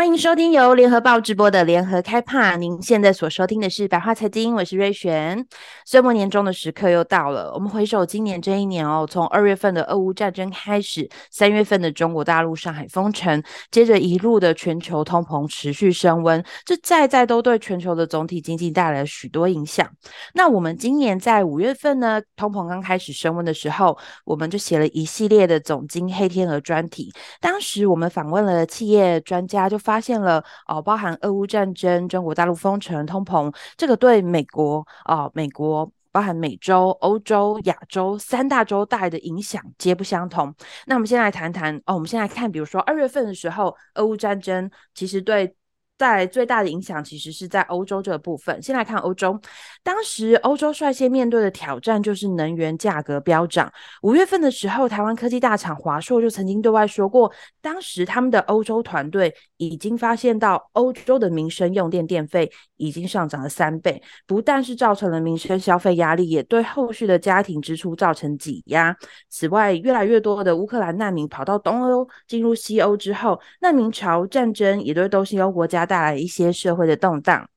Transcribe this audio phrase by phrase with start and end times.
[0.00, 2.56] 欢迎收听由联合报直播的联合开帕。
[2.56, 5.46] 您现在所收听的是百话财经，我是瑞璇。
[5.84, 19.86] 岁末年终的时刻又到了，我们回首今年这一年哦，从二月份的俄乌战争开始，三月份的中国大陆上海封城，接着一路的全球通膨持续升温，这在在都对全球的总体经济带来了许多影响。
[20.32, 27.12] 那我们今年在五月份呢，通膨刚开始升温的时候，我们就写了一系列的总经黑天鹅专题。
[27.38, 40.54] 当时我们访问了企业专家，就发发现了哦，包含俄乌战争、中国大陆封城、通膨，这个对美国哦，美国包含美洲、欧洲、亚洲三大洲带来的影响皆不相同。
[40.86, 45.52] 那我们先来谈谈哦，我们先来看，比如说二月份的时候，俄乌战争其实对。
[46.00, 48.62] 在最大的影响其实是在欧洲这个部分。
[48.62, 49.38] 先来看欧洲，
[49.82, 53.70] 当时欧洲率先面对的挑战就是能源价格飙涨。
[54.00, 68.96] 五月份的时候，台湾科技大厂华硕就曾经对外说过，当时他们的欧洲团队已经发现到欧洲的民生用电电费已经上涨了三倍，不但是造成了民生消费压力，也对后续的家庭支出造成挤压。
[69.28, 75.89] 此外，越来越多的乌克兰难民跑到东欧进入西欧之后，难民潮战争也对东西欧国家。
[75.90, 77.50] 带来一些社会的动荡。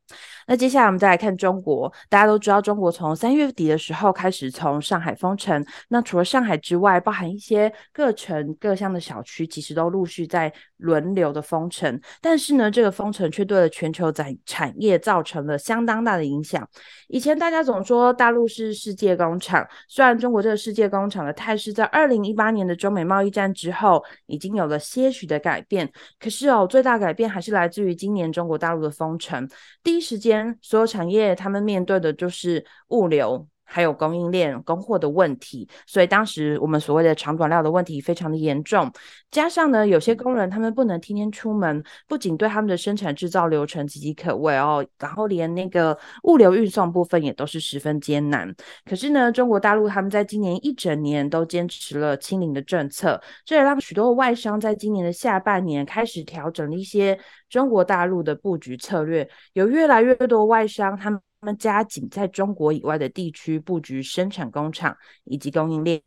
[0.47, 5.65] 那接下来我们再来看中国，大家都知道，中国从三月底的时候开始从上海封城。
[5.87, 11.99] 那除了上海之外，包含一些各城各乡的小区，其实都陆续在轮流的封城。
[12.19, 16.67] 但是呢，这个封城却对了全球产产业造成了相当大的影响。
[17.07, 29.47] 以前大家总说大陆是世界工厂，虽然中国这个世界工厂的态势在二零一八年的中美贸易战之后已经有了些许的改变，可是哦，最大改变还是来自于今年中国大陆的封城，
[29.81, 30.32] 第一时间。
[30.61, 38.91] 所有产业他们面对的就是物流，还有供应链供货的问题，所以当时我们所谓的长短料的问题非常的严重。
[39.31, 48.53] 加上呢，有些工人他们不能天天出门，不仅对他们的生产制造流程岌岌可危哦，然后连那个物流运送部分也都是十分艰难。
[48.85, 57.17] 可是呢，中国大陆他们在今年一整年都坚持了清零的政策，这也让许多外商在今年的下半年开始调整了一些
[57.49, 61.19] 中国大陆的布局策略，有越来越多外商他们。
[61.43, 64.95] 他们加紧在中国以外的地区布局生产工厂
[65.25, 66.01] 以及供应链。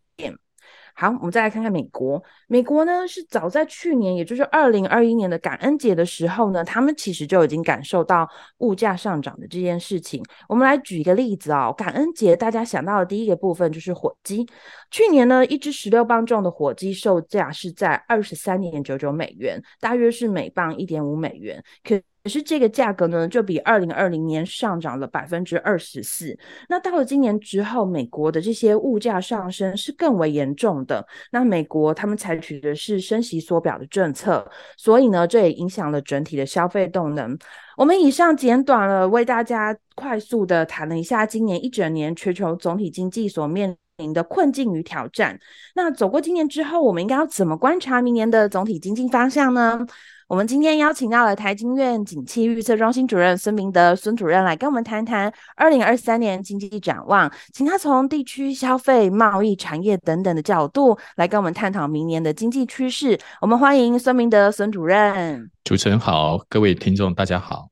[0.94, 2.22] 好，我们再来看看美国。
[2.48, 8.26] 美国呢，是早在去年，也就是二零二一年的感恩节的时候呢，他们其实就已经感受到
[8.60, 10.24] 物价上涨的这件事情。
[10.48, 14.48] 我们来举一个例子啊、感恩节大家想到的第一个部分就是火鸡。
[14.91, 21.62] 去年呢，一只十六磅重的火鸡售价是在二十三点九九美元，大约是每磅一点五美元。
[21.84, 26.37] 可可是这个价格呢，就比二零二零年上涨了百分之二十四。
[26.69, 31.06] 那到了今年之后，美国的这些物价上升是更为严重的。
[31.31, 34.44] 那美国他们采取的是升息缩表的政策，
[34.76, 37.38] 所以呢，这也影响了整体的消费动能。
[37.76, 45.38] 我们以上简短了为大家快速的谈了一下今年一整年全球总体经济所面临的困境与挑战。
[45.76, 49.86] 那走过今年之后，我们应该要怎么观察明年的总体经济方向呢？
[50.28, 63.16] 我们今天邀请到了台经院景气预测中心主任孙明德孙主任来跟我们谈谈二零二三年经济展望，请他从地区消费、贸易、产业等等的角度来跟我们探讨明年的经济趋势。
[63.41, 65.48] 我们欢迎孙明德孙主任。
[65.62, 67.69] 主持人好，各位听众大家好。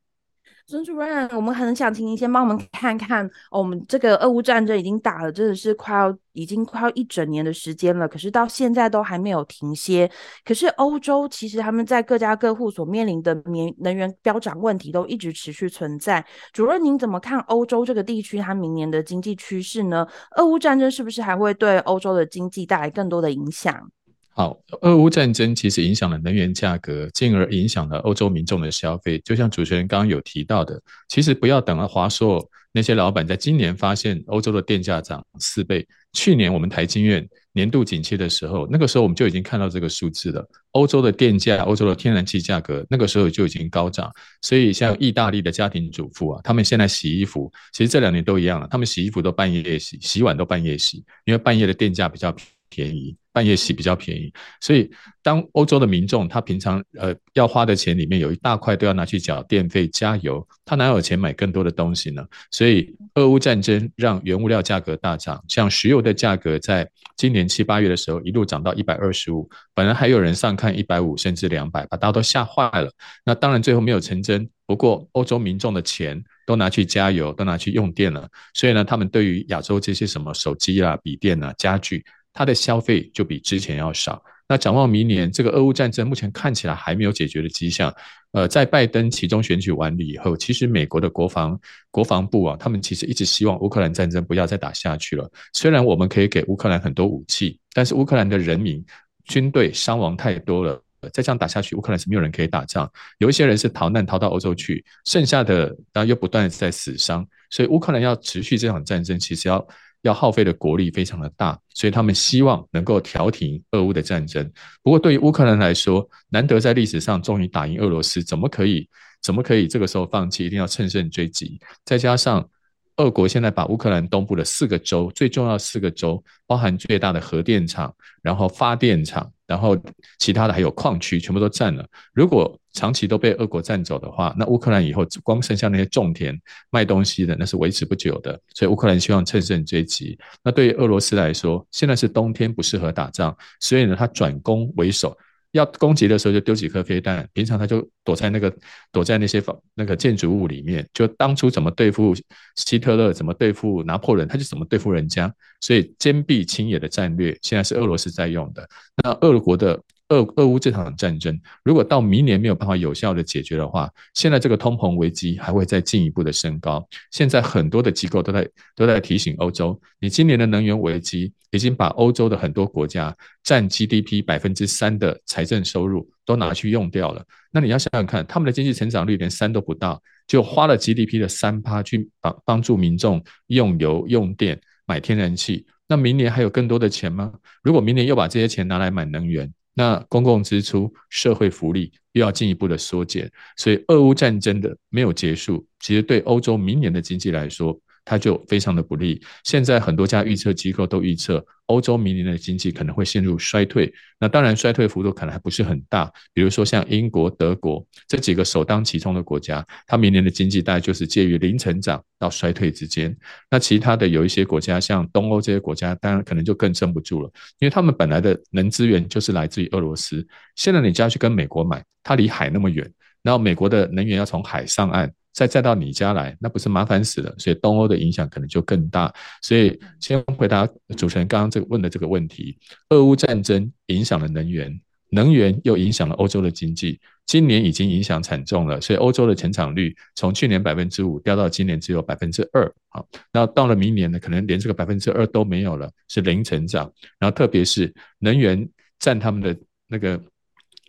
[0.66, 10.10] 孙主任，我们很想请您先帮我们看看，我们这个俄乌战争已经打了，真的是快要已经快要一整年的时间了，可是到现在都还没有停歇。
[10.42, 16.24] 可是欧洲其实他们在各家各户所面临的能能源飙涨问题都一直持续存在。
[16.50, 20.06] 主任，您怎么看欧洲这个地区它明年的经济趋势呢？
[20.38, 23.90] 俄乌战争是不是还会对欧洲的经济带来更多的影响？
[24.36, 29.16] 好，俄乌战争其实影响了能源价格，进而影响了欧洲民众的消费。
[29.20, 40.44] 就像主持人刚刚有提到的，其实不要等了华硕那些老板在今年发现欧洲的电价涨四倍，去年我们台经院年度景气的时候，那个时候我们就已经看到这个数字了。
[40.72, 44.12] 欧洲的电价、欧洲的天然气价格，那个时候就已经高涨。
[44.42, 53.16] 所以像意大利的家庭主妇啊，他们现在洗衣服，其实这两年都一样了，他们洗衣服都半夜洗，洗碗都半夜洗，因为半夜的电价比较便便宜。
[53.34, 54.88] 半夜洗比较便宜，所以
[55.20, 62.24] 当欧洲的民众他平常呃要花的钱里面有一大块都要拿去缴电费、加油，他哪有钱买更多的东西呢？
[62.52, 72.88] 所以俄乌战争让原物料价格大涨，像石油的价格在今年七八月的时候一路涨到一百二十五，本来还有人上看一百五甚至两百，把大家都吓坏了。
[73.24, 78.28] 那当然最后没有成真，不过欧洲民众的钱都拿去加油，都拿去用电了。
[78.54, 84.22] 所以呢，他们对于亚洲这些什么手机啊、笔电啊、家具，它的消费就比之前要少。
[84.46, 87.90] 那展望明年，这个俄乌战争目前看起来还没有解决的迹象。
[88.32, 91.58] 呃，在拜登其中选举完了以后，其实美国的国防
[91.90, 95.30] 国防部啊，他们其实一直希望乌克兰战争不要再打下去了。
[95.54, 98.84] 虽然我们可以给乌克兰很多武器，但是乌克兰的人民
[99.24, 102.90] 军队伤亡太多了，再这样打下去，乌克兰是没有人可以打仗。
[103.18, 109.66] 有一些人是逃难逃到欧洲去，剩下的然后又不断在死伤，所以乌克兰要持续这场战争，其实要。
[110.04, 114.48] 要耗费的国力非常的大，所以他们希望能够调停俄乌的战争。
[114.82, 118.86] 不过对于乌克兰来说，难得在历史上终于打赢俄罗斯，怎么可以
[119.22, 120.44] 怎么可以这个时候放弃？
[120.44, 121.58] 一定要乘胜追击。
[121.86, 122.46] 再加上
[122.96, 129.30] 俄国现在把乌克兰东部的四个州，最重要四个州，包含最大的核电厂，然后发电厂。
[129.46, 129.76] 然后
[130.18, 131.86] 其他的还有矿区，全部都占了。
[132.14, 136.34] 如果长期都被俄国占走的话，那乌克兰以后光剩下那些种田
[136.70, 138.40] 卖东西的，那是维持不久的。
[138.54, 140.18] 所以乌克兰希望乘胜追击。
[140.42, 145.14] 那对于俄罗斯来说，现在是冬天，不适合打仗，所以呢，他转攻为守。
[145.54, 148.54] 要攻击的时候就丢几颗飞弹，平常他就躲在那个
[148.92, 150.86] 躲在那些房那个建筑物里面。
[150.92, 152.14] 就当初怎么对付
[152.56, 155.32] 希特勒，怎么对付拿破仑，他就怎么对付人家。
[155.60, 158.68] 所以坚壁清野的战略，现在是俄罗斯在用的。
[159.02, 159.80] 那俄国的。
[160.10, 166.86] 俄俄乌这场战争，如果到明年没有办法有效的解决的话，现在这个通膨危机还会再进一步的升高。
[167.10, 177.24] 现在很多的机构都在都在提醒欧洲，你今年的能源危机已经把欧洲的很多国家占 GDP 百分之三的财政收入都拿去用掉了。
[177.50, 185.64] 那你要想想看，他们的经济成长率连三都不到，就花了 GDP 的三趴去帮帮助民众用油、用电、买天然气。
[185.88, 187.32] 那明年还有更多的钱吗？
[187.62, 199.20] 如果明年又把这些钱拿来买能源，那公共支出、社会福利又要进一步的缩减，所以俄乌战争的没有结束，其实对欧洲明年的经济来说，它就非常的不利。
[199.44, 203.92] 现在很多家预测机构都预测，欧洲明年的经济可能会陷入衰退。
[204.18, 206.12] 那当然，衰退幅度可能还不是很大。
[206.32, 213.16] 比如说像英国、德国这几个首当其冲的国家，它明年的经济大概就是介于零成长到衰退之间。
[213.50, 220.26] 那其他的有一些国家，像东欧这些国家，当然可能就更撑不住了，因为他们本来的能资源就是来自于俄罗斯。
[220.56, 222.90] 现在你就要去跟美国买，它离海那么远，
[223.22, 225.10] 然后美国的能源要从海上岸。
[225.34, 227.34] 再再到你家来，那不是麻烦死了？
[227.38, 229.12] 所以东欧的影响可能就更大。
[229.42, 230.64] 所以先回答
[230.96, 232.56] 主持人刚刚这个问的这个问题：
[232.90, 237.00] 俄乌战争影响了能源，能源又影响了欧洲的经济。
[237.26, 242.72] 今年已经影响惨重了，所以欧洲的成长率从去年百分之五掉到今年只有百分之二。
[242.90, 246.88] 好，那到了明年呢，可能连这个百分之二都没有了，是零成长。
[247.18, 248.68] 然后特别是能源
[249.00, 249.56] 占他们的
[249.88, 250.20] 那个。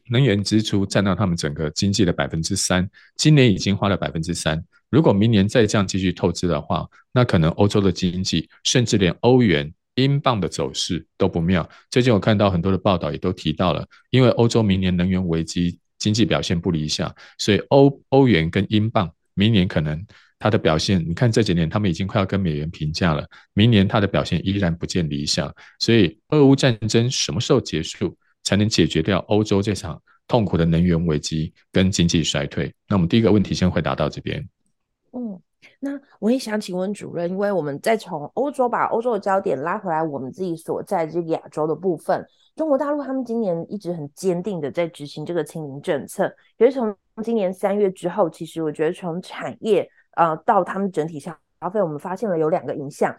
[0.09, 4.63] 能源支出占到他们整个经济的百分之三，今年已经花了百分之三。
[4.89, 11.67] 如果明年再这样继续透支的话，那可能欧洲的经济，甚至连欧元、英镑的走势都不妙。
[11.89, 20.05] 最近我看到很多的报道也都提到了，因为欧洲明年能源危机，经济表现不理想，所以欧欧元跟英镑明年可能
[20.37, 25.53] 它的表现，你看这几年他们已经快要跟美元平价了，明年它的表现依然不见理想。
[25.79, 28.15] 所以俄乌战争什么时候结束？
[28.45, 32.73] 才能解决掉欧洲这场痛苦的能源危机跟经济衰退。
[32.87, 34.47] 那我们第一个问题先回答到这边。
[35.11, 35.39] 嗯，
[35.79, 42.25] 那我也想请问主任，因为我们再从欧洲把欧洲的焦点拉回来，我们自己所在这个亚洲的部分，
[42.55, 46.33] 中国大陆他们今年一直很坚定的在执行这个清零政策。
[46.57, 53.15] 也是从今年三月之后，其实我觉得从产业呃到他们整体上消费，我们发现了有两个影响。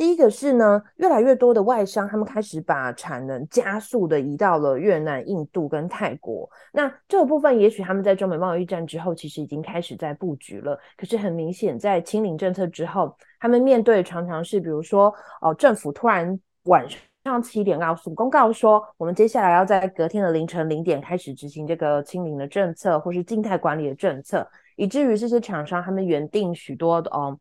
[0.00, 6.48] 第一个是呢，越来越多的外商，他们开始把产能加速的移到了越南、印度跟泰国。
[6.72, 10.80] 那这个部分，也许他们在中美贸易战之后，其实已经开始在布局了。
[10.96, 16.86] 可是很明显，在清零政策之后，他们面对常常是，比如说，哦，政府突然晚
[17.22, 27.38] 上七点告诉公告说，我们接下来要在隔天的凌晨零点开始执行这个清零的政策，或是静态管理的政策，以至于这些厂商他们原定许多的哦。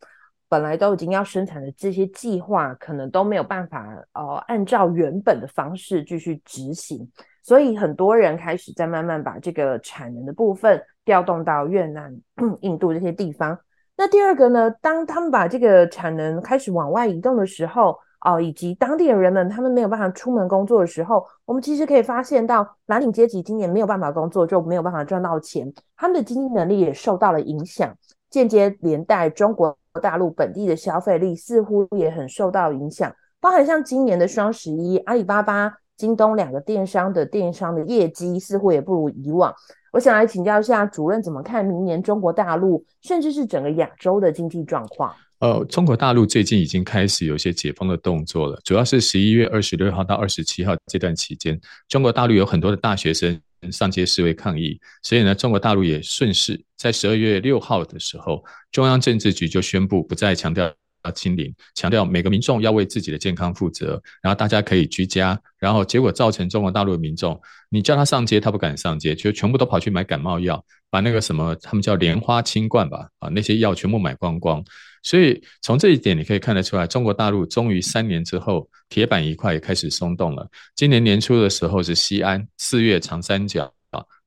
[0.50, 7.08] 本来都已经要生产的这些计划，可能都没有办法呃按照原本的方式继续执行，
[7.44, 12.20] 所以很多人开始在慢慢把这个产能的部分调动到越南、
[12.62, 13.58] 印度这些地方。
[13.96, 27.94] 那第二个呢，当他们把这个产能开始往外移动的时候，哦、以及当地的人们他们没有办法出门工作的时候，我们其实可以发现到蓝领阶级今年没有办法工作，就没有办法赚到钱，他们的经济能力也受到了影响，
[28.29, 29.77] 间接连带中国。
[30.01, 39.53] 大陆本地的消费力似乎也很受到影响，包含像今年的双十一，阿里巴巴京东两个电商的电商的业绩似乎也不如以往。
[39.91, 45.12] 我想来请教一下主任，怎么看明年中国大陆，甚至是整个亚洲的经济状况？
[45.39, 51.59] 呃，中国大陆最近已经开始有一些解封的动作了，主要是十一月二十六号到二十七号这段期间，
[51.89, 53.38] 中国大陆有很多的大学生
[53.72, 60.74] 上街示威抗议，所以呢，中国大陆也顺势在十二月六号的时候，中央政治局就宣布不再强调。
[61.03, 67.39] 要清零，强调每个民众要为自己的健康负责，然后大家可以居家，然后结果造成中国大陆的民众，
[67.70, 74.63] 你叫他上街，他不敢上街，就全部都跑去买感冒药，把那个什么他们叫莲花清冠吧，啊那些药全部买光光。
[75.01, 80.46] 所以从这一点你可以看得出来，中国大陆终于三年之后铁板一块也开始松动了。
[80.75, 83.74] 今年年初的时候是西安，四月长三角。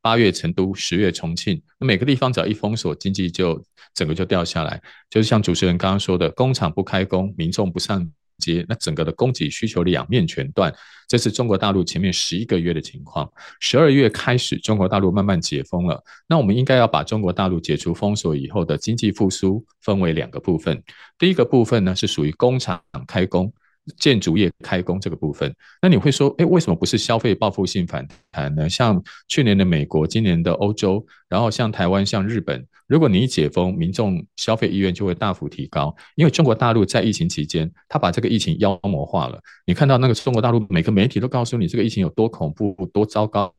[0.02, 3.62] 八月成都，十月重庆，那每个地方只要一封锁，经济就
[3.94, 4.82] 整个就掉下来。
[5.08, 8.04] 就是像主持人刚刚说的，工厂不开工，民众不上
[8.38, 10.74] 街，那整个的供给需求两面全断。
[11.06, 13.30] 这是中国大陆前面十一个月的情况。
[13.60, 16.02] 十二月开始，中国大陆慢慢解封了。
[16.26, 20.82] 那我们应该要把中国大陆解除封锁以后的经济复苏分为两个部分。
[21.16, 23.52] 第一个部分呢，是属于工厂开工。
[23.98, 28.68] 建筑业开工这个部分，那你会说，诶，为什么不是消费报复性反弹呢？
[28.68, 35.92] 像去年的美国，今年的欧洲，然后像台湾、像日本，如果你一解封，民众消费意愿就会大幅提高。
[36.14, 39.40] 因为中国大陆在疫情期间，他把这个疫情妖魔化了。
[39.66, 43.52] 你看到那个中国大陆每个媒体都告诉你这个疫情有多恐怖、多糟糕，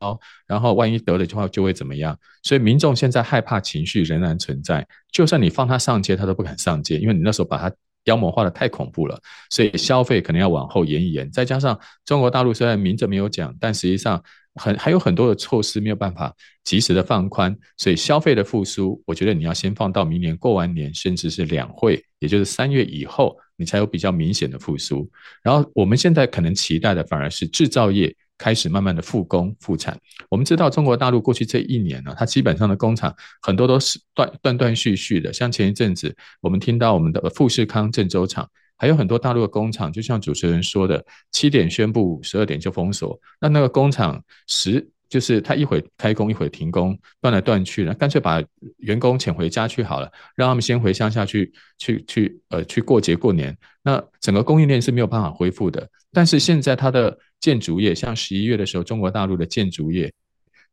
[0.48, 2.18] 然后万一得了的话就会怎么样。
[2.44, 7.75] 所以民众现在害怕情绪仍然存在，就算你放他上街，他都不敢上街，因为你那时候把他。
[8.05, 9.19] 妖魔化的太恐怖了，
[9.50, 11.29] 所以消费可能要往后延一延。
[11.31, 14.22] 再加上中国大陆虽然明着没有讲，但实际上
[14.55, 16.33] 很还有很多的措施没有办法
[16.63, 25.10] 及时的放宽，所以消费的复苏，我觉得你要先放到明年过完年，甚至是两会，也就是三月以后，你才有比较明显的复苏。
[25.41, 28.15] 然后我们现在可能期待的反而是制造业。
[28.43, 29.97] 开始慢慢的复工复产。
[30.29, 35.31] 我们知道中国大陆过去这一年呢，它基本上的工厂很多都是断断断续续的。
[35.31, 38.45] 像前一阵子，我们听到我们的富士康郑州厂，
[38.77, 43.17] 还有很多大陆的工厂，就像主持人说的，七点宣布，十二点就封锁。
[43.39, 48.43] 那那个工厂十就是他一会开工，一会停工，断来断去的，干脆把
[48.79, 53.57] 员工遣回家去好了，让他们先回乡下去去去呃去过节过年。
[53.83, 55.88] 那整个供应链是没有办法恢复的。
[56.13, 60.13] 但是现在它的建筑业，像十一月的时候，中国大陆的建筑业，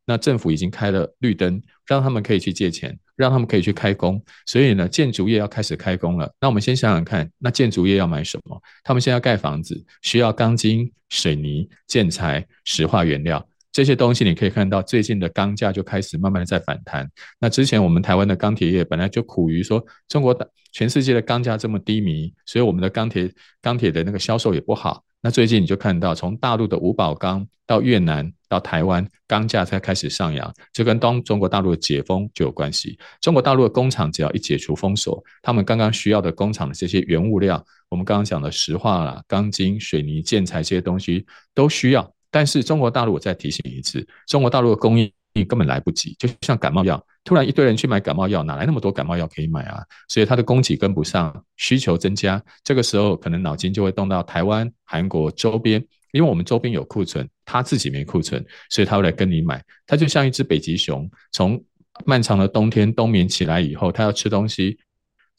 [0.05, 4.23] 那政府已经开了绿灯，让他们可以去借钱，让他们可以去开工。
[4.45, 6.31] 所以呢，建筑业要开始开工了。
[6.39, 8.61] 那我们先想想看，那建筑业要买什么？
[8.83, 14.23] 他们现在盖房子，需要钢筋、水泥、建材、石化原料这些东西。
[14.23, 17.09] 你可以看到，最近的钢价就开始慢慢的在反弹。
[17.39, 23.31] 那之前我们台湾的钢铁业本来就苦于说，中国的全世界的钢价这么低迷，所以我们的钢铁
[23.61, 25.03] 钢铁的那个销售也不好。
[25.21, 32.97] 那最近你就看到，从大陆的五宝钢到越南到台湾，钢价才开始上扬，这跟当中国大陆的解封就有关系。
[33.21, 41.23] 中国大陆的工厂只要一解除封锁，他们刚刚需要的工厂的这些原物料，我们刚刚讲的石化啦、钢筋、水泥、建材这些东西
[41.53, 42.11] 都需要。
[42.31, 44.97] 但是中国大陆，我再提醒一次，中国大陆的供
[45.33, 47.03] 你根本来不及，就像感冒药。
[47.23, 49.83] 突然一堆人去买感冒药，哪来那么多感冒药可以买啊？
[50.07, 55.79] 所以它的供给跟不上，需求增加，这个时候可能脑筋就会动到台湾、韩国周边，
[56.11, 59.63] 因为我们周边有库存，他自己没库存，所以他会来跟你买。
[59.85, 61.63] 它就像一只北极熊，从
[62.05, 64.79] 漫长的冬天冬眠起来以后，它要吃东西。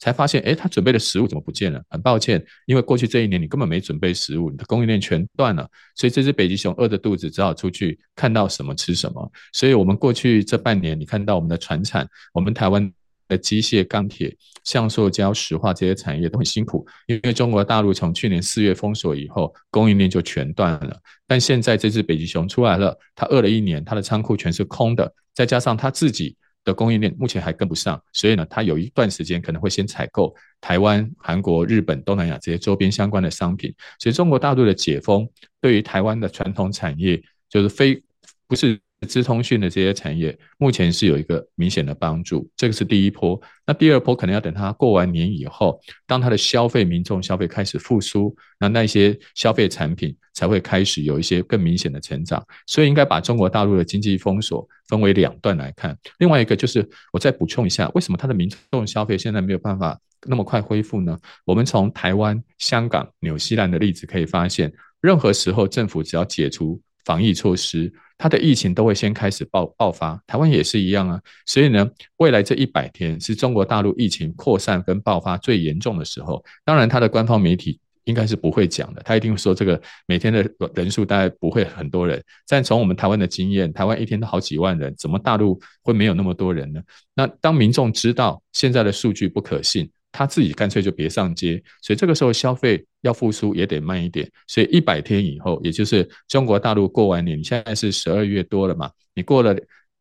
[0.03, 1.81] 才发现，诶，他准备的食物怎么不见了？
[1.89, 9.31] 很抱歉，因为过去这一年你根本没准备食物，你的供应链全断了，所以这只北极熊饿着肚子，只好出去看到什么吃什么。
[9.53, 12.91] 所以，我们过去这半年，你看到我们的船产，我们台湾
[13.29, 20.99] 的机械、钢铁、橡塑胶、石化这些产业都很辛苦，因为中国大陆从去年四月封锁以后，供应链就全断了。
[21.25, 26.35] 但现在这只北极熊出来了，它饿了一年，它的仓库全是空的，再加上它自己。
[26.63, 33.73] 的供应链目前还跟不上，所以呢，它有一段时间可能会先采购台湾、韩国、日本、东南亚这些周边相关的商品。
[33.99, 35.27] 所以中国大陆的解封
[35.59, 38.01] 对于台湾的传统产业，就是非
[38.47, 38.79] 不是。
[39.03, 43.39] 资通讯的这些产业目前是有一个明显的帮助，这个是第一波。
[43.65, 52.45] 那第二波可能要等它过完年以后，当它的消费民众消费开始复苏，那那些消费产品才会开始有一些更明显的成长。
[52.67, 55.97] 所以应该把中国大陆的经济封锁分为两段来看。
[56.19, 61.17] 另外一个就是我再补充一下，为什么它的民众消费现在没有办法那么快恢复呢？
[61.45, 67.91] 我们从台湾、香港、纽西兰的例子可以发现，任何时候政府只要解除防疫措施，
[68.23, 71.19] 它的疫情都会先开始爆爆发，台湾也是一样啊。
[71.45, 76.41] 所以呢，未来这一百天是中国大陆疫情扩散跟爆发最严重的时候。
[76.63, 82.23] 当然，它的官方媒体应该是不会讲的，他一定说这个每天的人数大概不会很多人。
[82.47, 86.81] 但从我们台湾的经验，台湾一天都好几万人，怎么大陆会没有那么多人呢？
[87.13, 91.61] 那当民众知道现在的数据不可信，他自己干脆就别上街。
[91.81, 94.31] 所以这个时候消费要复苏也得慢一点。
[94.47, 98.89] 所以一百天以后，也就是中国大陆过完年，你现在是十二月多了嘛？
[99.13, 99.53] 你过了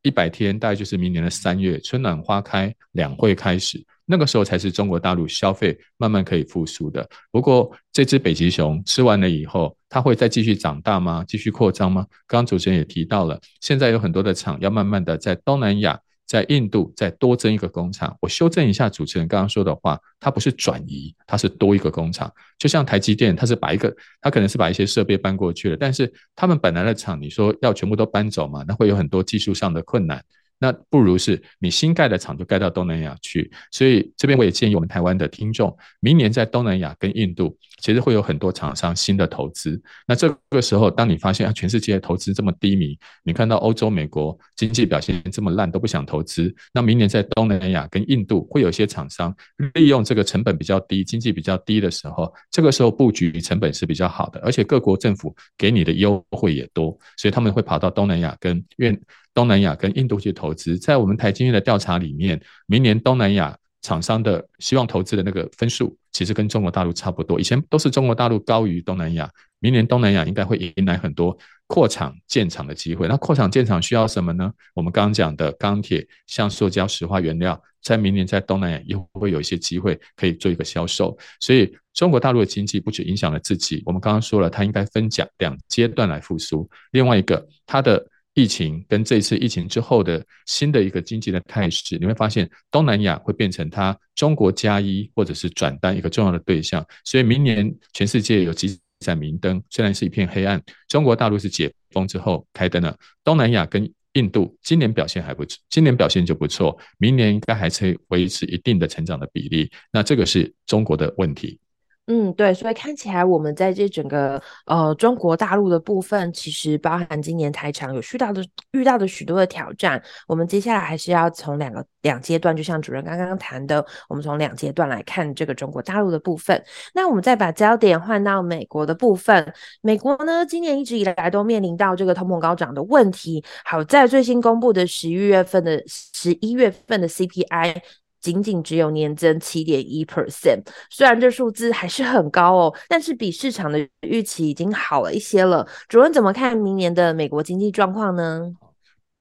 [0.03, 3.85] 一百天，大概就是明年的三月，春暖花开，两会开始。
[4.05, 7.09] 那个时候才是中国大陆消费慢慢可以复苏的。
[7.31, 11.25] 不过，这只北极熊吃完了以后，它会再继续长大吗？
[11.27, 12.05] 继续扩张吗？
[12.27, 15.99] 刚刚主持人也提到了，现在有很多的厂要慢慢的在东南亚、
[16.33, 18.17] 在印度再多增一个工厂。
[18.23, 22.33] 我修正一下主持人刚刚说的话，它不是转移，它是多一个工厂。
[22.59, 28.65] 就像台积电，它是把一个，它可能是把一些设备搬过去了，但是他们本来的厂，你说要全部都搬走嘛？
[28.67, 30.25] 那会有很多技术上的困难。
[30.63, 39.83] 那不如是你新盖的厂就盖到东南亚去，所以这边我也建议我们台湾的听众，明年在东南亚跟印度，其实会有很多厂商新的投资。
[40.07, 49.35] 那这个时候，当你发现啊，全世界投资这么低迷，你看到欧洲、美国经济表现这么烂，都不想投资，那明年在东南亚跟印度会有一些厂商
[49.75, 58.97] 利用这个成本比较低、经济比较低的时候，这个时候布局成本是比较好的，而且各国政府给你的优惠也多，所以他们会跑到东南亚跟越。
[59.35, 67.41] 东南亚跟印度去投资，在我们台经院的调查里面，明年东南亚厂商的希望投资的那个分数，其实跟中国大陆差不多。
[67.41, 71.37] 以前都是中国大陆高于东南亚，明年东南亚应该会迎来很多
[71.67, 73.09] 扩厂建厂的机会。
[73.09, 74.53] 那扩厂建厂需要什么呢？
[74.75, 81.17] 我们刚刚讲的钢铁、像塑胶、石化原料，在明年在东南亚又会有一些机会可以做一个销售。
[81.41, 86.69] 所以中国大陆的经济不止影响了自己，我们刚刚说了，它应该分讲两阶段来复苏。
[86.93, 96.85] 另外一个，它的疫情跟这次疫情之后的新的一个经济的态势，你会发现东南亚会变成它中国加一或者是转单一个重要的对象。
[97.05, 100.63] 所以明年全世界有几盏明灯，虽然是一片黑暗。
[100.89, 109.71] 中国大陆是解封之后开灯了，东南亚跟印度今年表现还不错，今年表现就不错，明年应该还是维持一定的成长的比例。
[109.93, 111.59] 那这个是中国的问题。
[112.07, 120.03] 嗯，对，所以看起来我们在这整个呃中国大陆的部分，其实包含今年台场有遇到的遇到的许多的挑战。
[120.27, 126.61] 我们接下来还是要从两个两阶段，就像主任刚刚谈的，我们从两阶段来看这个中国大陆的部分。
[126.93, 133.43] 那我们再把焦点换到美国的部分，美国呢今年一直以来都面临到这个通膨高涨的问题。
[133.65, 137.81] 好在最新公布的十一月份的十一月份的 CPI。
[138.23, 145.69] 仅仅只有年增七点一 percent，虽然这数字还是很高哦，但是比市场的预期已经好了一些了。
[145.89, 148.51] 主任怎么看明年的美国经济状况呢？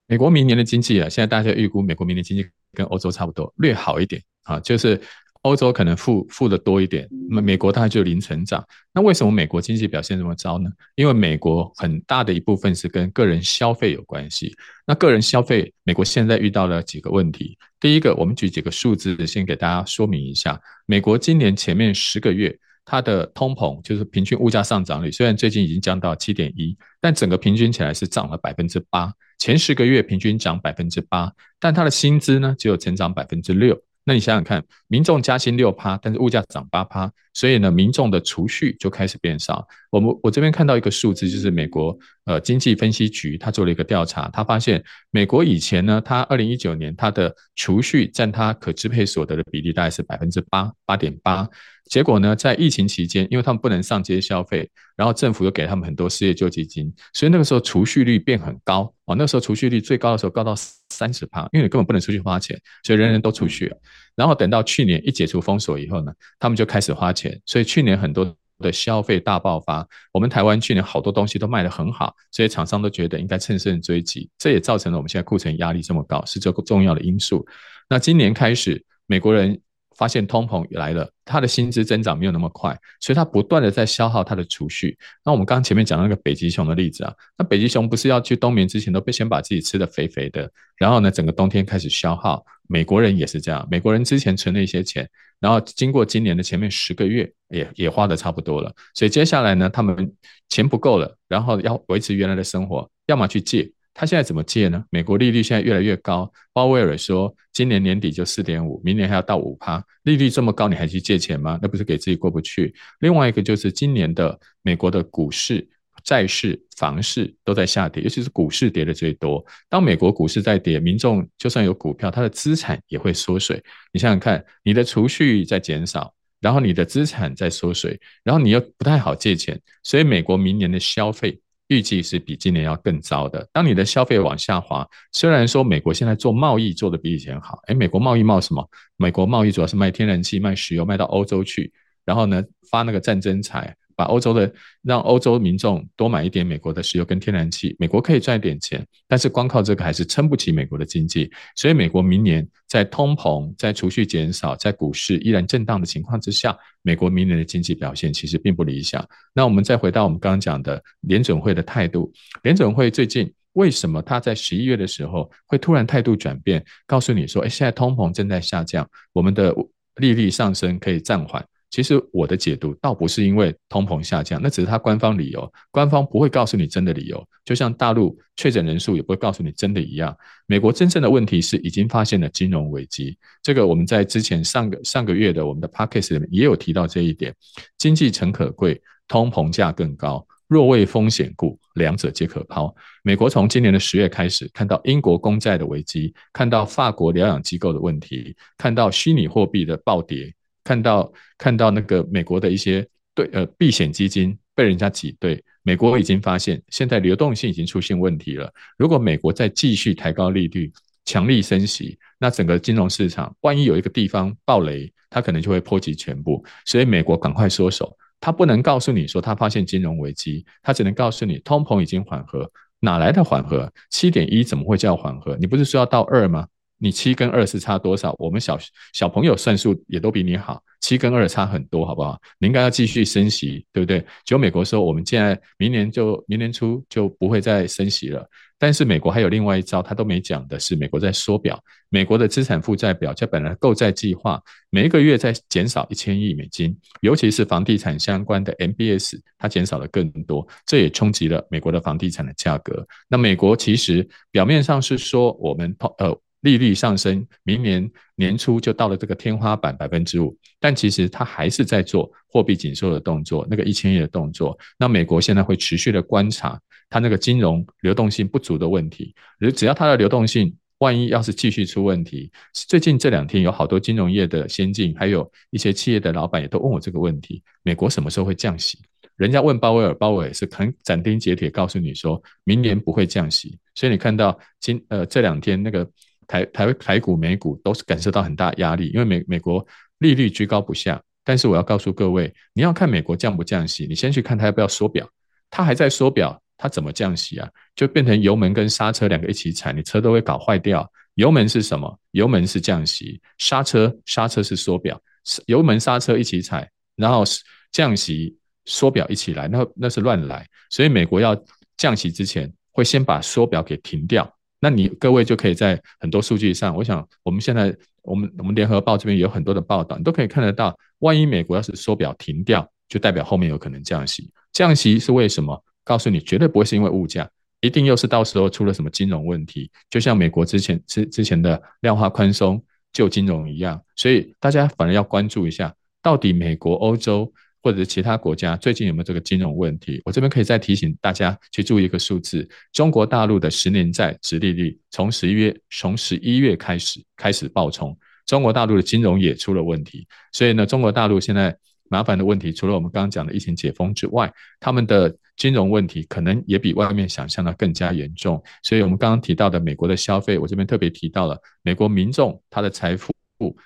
[0.07, 5.01] 美国明年的经济啊，现在大家预估美国明年经济跟欧洲差不多，略好一点啊，就是。
[5.41, 8.63] 欧洲可能负负的多一点，美美国大概就零成长。
[8.93, 10.69] 那为什么美国经济表现这么糟呢？
[10.95, 14.55] 因为美国很大的一部分是跟个人消费有关系。
[14.85, 17.57] 那个人消费，美国现在遇到了几个问题。
[17.79, 20.59] 第一个，我们举几个数字先给大家说明一下。
[20.85, 29.11] 美国今年前面十个月，它的通膨就是平均物价上涨率，虽然最近已经降到七点一，但整个平均起来是涨了百分之八。
[29.39, 33.81] 前十个月平均涨百分之八，但它的薪资呢，只有成长百分之六。
[34.03, 39.67] 那你想想看，民众加薪六趴，但是物价涨八趴，所以呢，民众的储蓄就开始变少。
[39.91, 51.47] 我们我这边看到一个数字，就是美国呃经济分析局他做了一个调查，他发现美国以前呢，他二零一九年他的储蓄占他可支配所得的比例大概是百分之八八点八。
[51.91, 59.13] 结果呢，在疫情期间，因为他们不能上街消费，然后政府又给他们很多失业救济金，所以那个时候储蓄率变很高哦。
[59.13, 60.55] 那时候储蓄率最高的时候高到
[60.89, 63.77] 三十趴，因为你根本不能出去花钱，所以人人都储蓄了。
[64.15, 69.85] 然后等到去年一解除封锁以后呢，他们就开始花钱，所以去年很多的消费大爆发。
[70.13, 77.45] 我们台湾去年好多东西都卖得很好，所以厂商都觉得应该乘胜追击，这也造成了我们现在库存压力这么高，是这个重要的因素。
[77.89, 79.59] 那今年开始，美国人。
[79.95, 84.97] 发现通膨来了，他的薪资增长没有那么快，所以他不断的在消耗他的储蓄。
[85.23, 92.43] 那我们刚刚前面讲那个北极熊的例子啊，那北极熊不是要去冬眠之前都被先把自己吃得肥肥的，然后呢，整个冬天开始消耗。
[92.67, 95.07] 美国人也是这样，美国人之前存了一些钱，
[95.41, 100.09] 然后经过今年的前面十个月也也花得差不多了，所以接下来呢，他们
[100.47, 103.69] 钱不够了，然后要维持原来的生活，要么去借。
[103.93, 104.83] 他现在怎么借呢？
[104.89, 111.59] 美国利率现在越来越高，鲍威尔说今年年底就四点五，明年还要到五趴，利率这么高，你还去借钱吗？
[111.61, 112.73] 那不是给自己过不去。
[112.99, 115.67] 另外一个就是今年的美国的股市、
[116.03, 119.45] 债市、房市都在下跌，尤其是股市跌的最多。
[119.69, 123.61] 当美国股市在跌，民众就算有股票，他的资产也会缩水。
[123.91, 131.39] 你想想看，你的储蓄在减少，然后你的资产在缩水，然后你又不太好借钱，所以美国明年的消费
[131.71, 133.47] 预计是比今年要更糟的。
[133.53, 138.69] 当你的消费往下滑，虽然说美国现在做贸易做的比以前好，诶，美国贸易贸什么？
[138.97, 141.71] 美国贸易主要是卖天然气、卖石油，卖到欧洲去，
[142.03, 143.73] 然后呢，发那个战争财。
[143.95, 144.51] 把欧洲的
[144.83, 151.29] 让欧洲民众多买一点美国的石油跟天然气，美国可以赚一点钱，但是光靠这个还是撑不起美国的经济。
[151.55, 159.07] 所以美国明年在通膨、在储蓄减少、在股市依然震荡的情况之下，美国明年的经济表现其实并不理想。
[159.33, 162.11] 那我们再回到我们刚刚讲的联准会的态度，
[162.43, 169.53] 联准会最近为什么他在十一月的时候会突然态度转变，告诉你说，哎，现在通膨正在下降，我们的
[169.95, 171.45] 利率上升可以暂缓。
[171.71, 180.15] 其实我的解读倒不是因为通膨下降，那只是他官方理由，官方不会告诉你真的理由，就像大陆确诊人数也不会告诉你真的一样。
[180.45, 187.33] 美国真正的问题是已经发现了金融危机，这个我们在之前上个上个月的我们的 podcast 里面也有提到这一点。
[187.77, 192.75] 经济诚可贵，通膨价更高，若为风险故，两者皆可抛。
[193.01, 200.33] 美国从今年的十月开始，看到英国公债的危机，看到法国疗养机构的问题，看到虚拟货币的暴跌。
[200.71, 208.49] 看到看到那个美国的一些对呃避险基金被人家挤兑，美国已经发现现在流动性已经出现问题了。
[208.77, 210.71] 如果美国再继续抬高利率、
[211.03, 216.41] 强力升息，那整个金融市场万一有一个地方爆雷，它可能就会波及全部。
[216.63, 222.49] 所以美国赶快缩手，他不能告诉你说他发现金融危机，他只能告诉你通膨已经缓和。
[222.79, 223.69] 哪来的缓和？
[223.89, 225.35] 七点一怎么会叫缓和？
[225.35, 226.47] 你不是说要到二吗？
[226.81, 228.15] 你七跟二是差多少？
[228.17, 228.57] 我们小
[228.91, 232.19] 小朋友算数也都比你好，七跟二差很多，好不好？
[232.39, 234.03] 你应该要继续升息，对不对？
[234.25, 238.27] 就美国说，我们现在明年就明年初就不会再升息了。
[238.57, 244.41] 但是美国还有另外一招，他都没讲的是，美国在缩表，美国的资产负债表，在本来购债计划
[244.71, 252.83] 每一个月在减少一千亿美金，尤其是房地产相关的 MBS，它减少了更多，这也冲击了美国的房地产的价格。
[253.07, 256.19] 那美国其实表面上是说我们呃。
[256.41, 264.57] 利率上升，明年年初就到了这个天花板百分之五，但其实它还是在做货币紧缩的动作，那个一千亿的动作。
[264.77, 269.13] 那美国现在会持续的观察它那个金融流动性不足的问题，
[269.55, 278.79] 只要它的流动性万一要是继续出问题，最近这两天有好多金融业的先进，还有一些企业的老板也都问我这个问题：美国什么时候会降息？
[279.15, 283.59] 人家问鲍威尔，鲍威尔是很斩钉截铁告诉你说，明年不会降息。
[283.75, 285.87] 所以你看到今呃这两天那个。
[286.27, 289.65] 台台台股、美股都是感受到很大压力，因为美美国
[289.99, 291.01] 利率居高不下。
[291.23, 295.07] 但是我要告诉各位，你要看美国降不降息，你先去看它要不要缩表。
[295.49, 297.47] 它还在缩表，它怎么降息啊？
[297.75, 300.89] 就变成油门跟刹车两个一起踩，你车都会搞坏掉。
[301.15, 301.99] 油门是什么？
[302.11, 304.99] 油门是降息，刹车刹车是缩表。
[305.45, 307.23] 油门刹车一起踩，然后
[307.71, 310.47] 降息缩表一起来，那那是乱来。
[310.69, 311.39] 所以美国要
[311.77, 314.33] 降息之前，会先把缩表给停掉。
[314.61, 320.77] 那你各位就可以在很多数据上，我想我们现在我们我们联合报这边有很多的报道，你都可以看得到。
[320.99, 324.29] 万一美国要是缩表停掉，就代表后面有可能降息。
[324.53, 325.61] 降息是为什么？
[325.83, 327.27] 告诉你，绝对不会是因为物价，
[327.59, 333.81] 一定又是到时候出了什么金融问题，就像美国之前之之前的量化宽松救金融一样。
[333.95, 337.33] 所以大家反而要关注一下，到底美国、欧洲。
[337.63, 340.01] 或者是其他国家最近有没有这个金融问题？
[340.03, 347.95] 我这边可以再提醒大家去注意一个数字：中国大陆的十年债殖利率从十一月从十一月开始开始暴冲，
[348.25, 350.07] 中国大陆的金融也出了问题。
[350.31, 351.55] 所以呢，中国大陆现在
[351.89, 358.41] 麻烦的问题，除了我们刚刚讲的疫情解封之外，他们的金融问题可能也比外面想象的更加严重。
[358.63, 363.10] 所以我们刚刚提到的美国的消费，我这边特别提到了美国民众他的财富。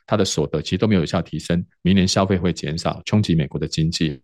[0.06, 4.22] 它的所得其实都没有有效提升，明年消费会减少，冲击美国的经济。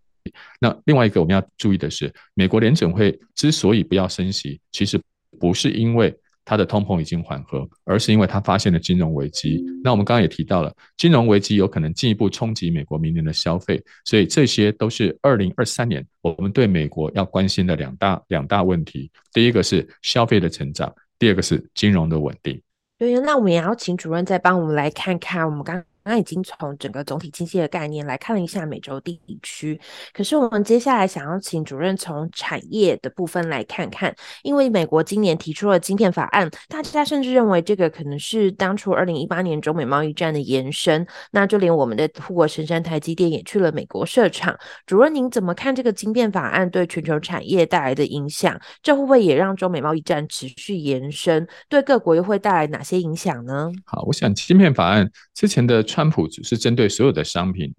[0.60, 5.00] 那另外一个我们要注意的是，美国联准会之所以不要升息，其实
[5.40, 9.60] 不是因为它的通膨已经缓和，而是因为它发现了金融危机。
[9.82, 19.10] 那我们刚刚也提到了，金融危机有可能进一步冲击美国明年的消费，所以这些都是二零二三年我们对美国要关心的两大两大问题。
[19.32, 22.60] 第一个是消费的成长，第二个是金融的稳定。
[23.02, 25.82] 对，那我们也要请主任再帮我们来看看，我们刚。
[26.04, 29.80] 那已经从整个总体经济的概念来看了一下美洲地区，
[30.12, 44.58] 可是我们接下来想要请主任从产业的部分来看看，因为美国今年提出了晶片法案，大家甚至认为这个可能是当初二零一八年中美贸易战的延伸，那就连我们的护国神山台积电也去了美国设厂。
[44.84, 48.60] 主任您怎么看这个晶片法案对全球产业带来的影响？
[48.82, 51.46] 这会不会也让中美贸易战持续延伸？
[51.68, 53.70] 对各国又会带来哪些影响呢？
[53.84, 55.80] 好，我想晶片法案之前的。
[55.92, 57.74] 川普只是针对所有的商品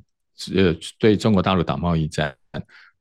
[0.56, 2.36] 呃对中国大陆打贸易战。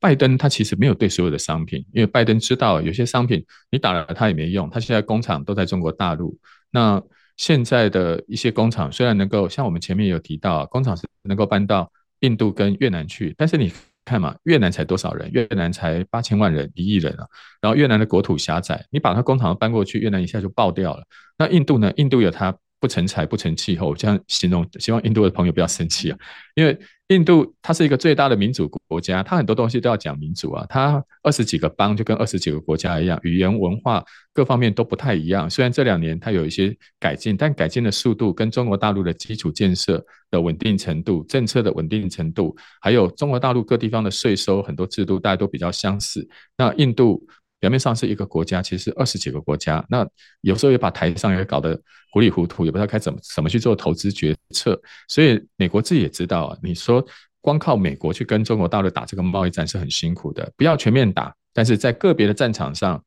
[0.00, 6.36] 拜登他其实没有对所有的商品，因为拜登知道有些商品你打了他也没用，他现在工厂都在中国大陆。
[6.72, 7.00] 那
[7.36, 13.72] 现在的一些工厂虽然能够像我们前面有提到，工厂是能够搬到印度跟越南去，但是你
[14.04, 15.30] 看嘛，越南才多少人？
[15.30, 17.24] 越南才八千万人，一亿人啊。
[17.60, 21.04] 然后越南的国土狭窄，你把它工厂搬过去，越南一下就爆掉了。
[21.38, 21.92] 那印度呢？
[21.96, 22.52] 印度有它。
[22.82, 26.18] 不成材，不成气候，这样形容，希望印度的朋友不要生气啊。
[26.56, 30.66] 因为印度它是一个最大的民主国家，它很多东西都要讲民主啊。
[30.68, 35.48] 它二十几个邦就跟二十几个国家一样，语言文化各方面都不太一样。
[35.48, 46.28] 虽然这两年它有一些改进，但改进的速度跟中国大陆的基础建设的稳定程度、政策的稳定程度，还有中国大陆各地方的税收很多制度，大家都比较相似。
[46.58, 47.24] 那印度。
[47.62, 49.84] 表面上是一个国家，其实二十几个国家。
[49.88, 50.04] 那
[50.40, 54.76] 有时候也把台上也搞得糊里糊涂，也不知道该怎么怎么去做投资决策。
[55.06, 57.06] 所以美国自己也知道啊，你说
[57.40, 63.00] 光靠美国去跟中国大陆打这个贸易战是很辛苦的，不要全面打，但是在个别的战场上。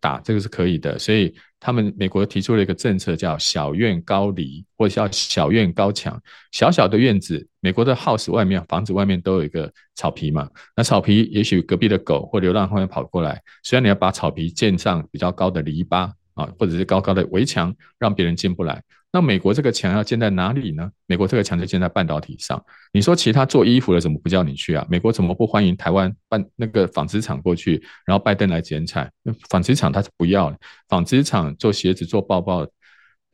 [0.00, 6.20] 打这个是可以的，所以他们美国提出了一个政策，叫小院高篱，或者叫小院高墙。
[6.52, 18.82] 小小的院子，美国的 house 外面房子外面都有一个草皮嘛，那草皮也许隔壁的狗或流浪汉跑过来，虽然你要把草皮建上比较高的篱笆啊，或者是高高的围墙，让别人进不来。
[19.12, 20.88] 那美国这个墙要建在哪里呢？
[21.06, 22.64] 美国这个墙就建在半导体上。
[22.92, 24.86] 你说其他做衣服的怎么不叫你去啊？
[24.88, 29.10] 美国怎么不欢迎台湾办那个纺织厂过去，然后拜登来剪彩？
[29.48, 30.56] 纺织厂他是不要，
[30.88, 32.64] 纺织厂做鞋子做包包，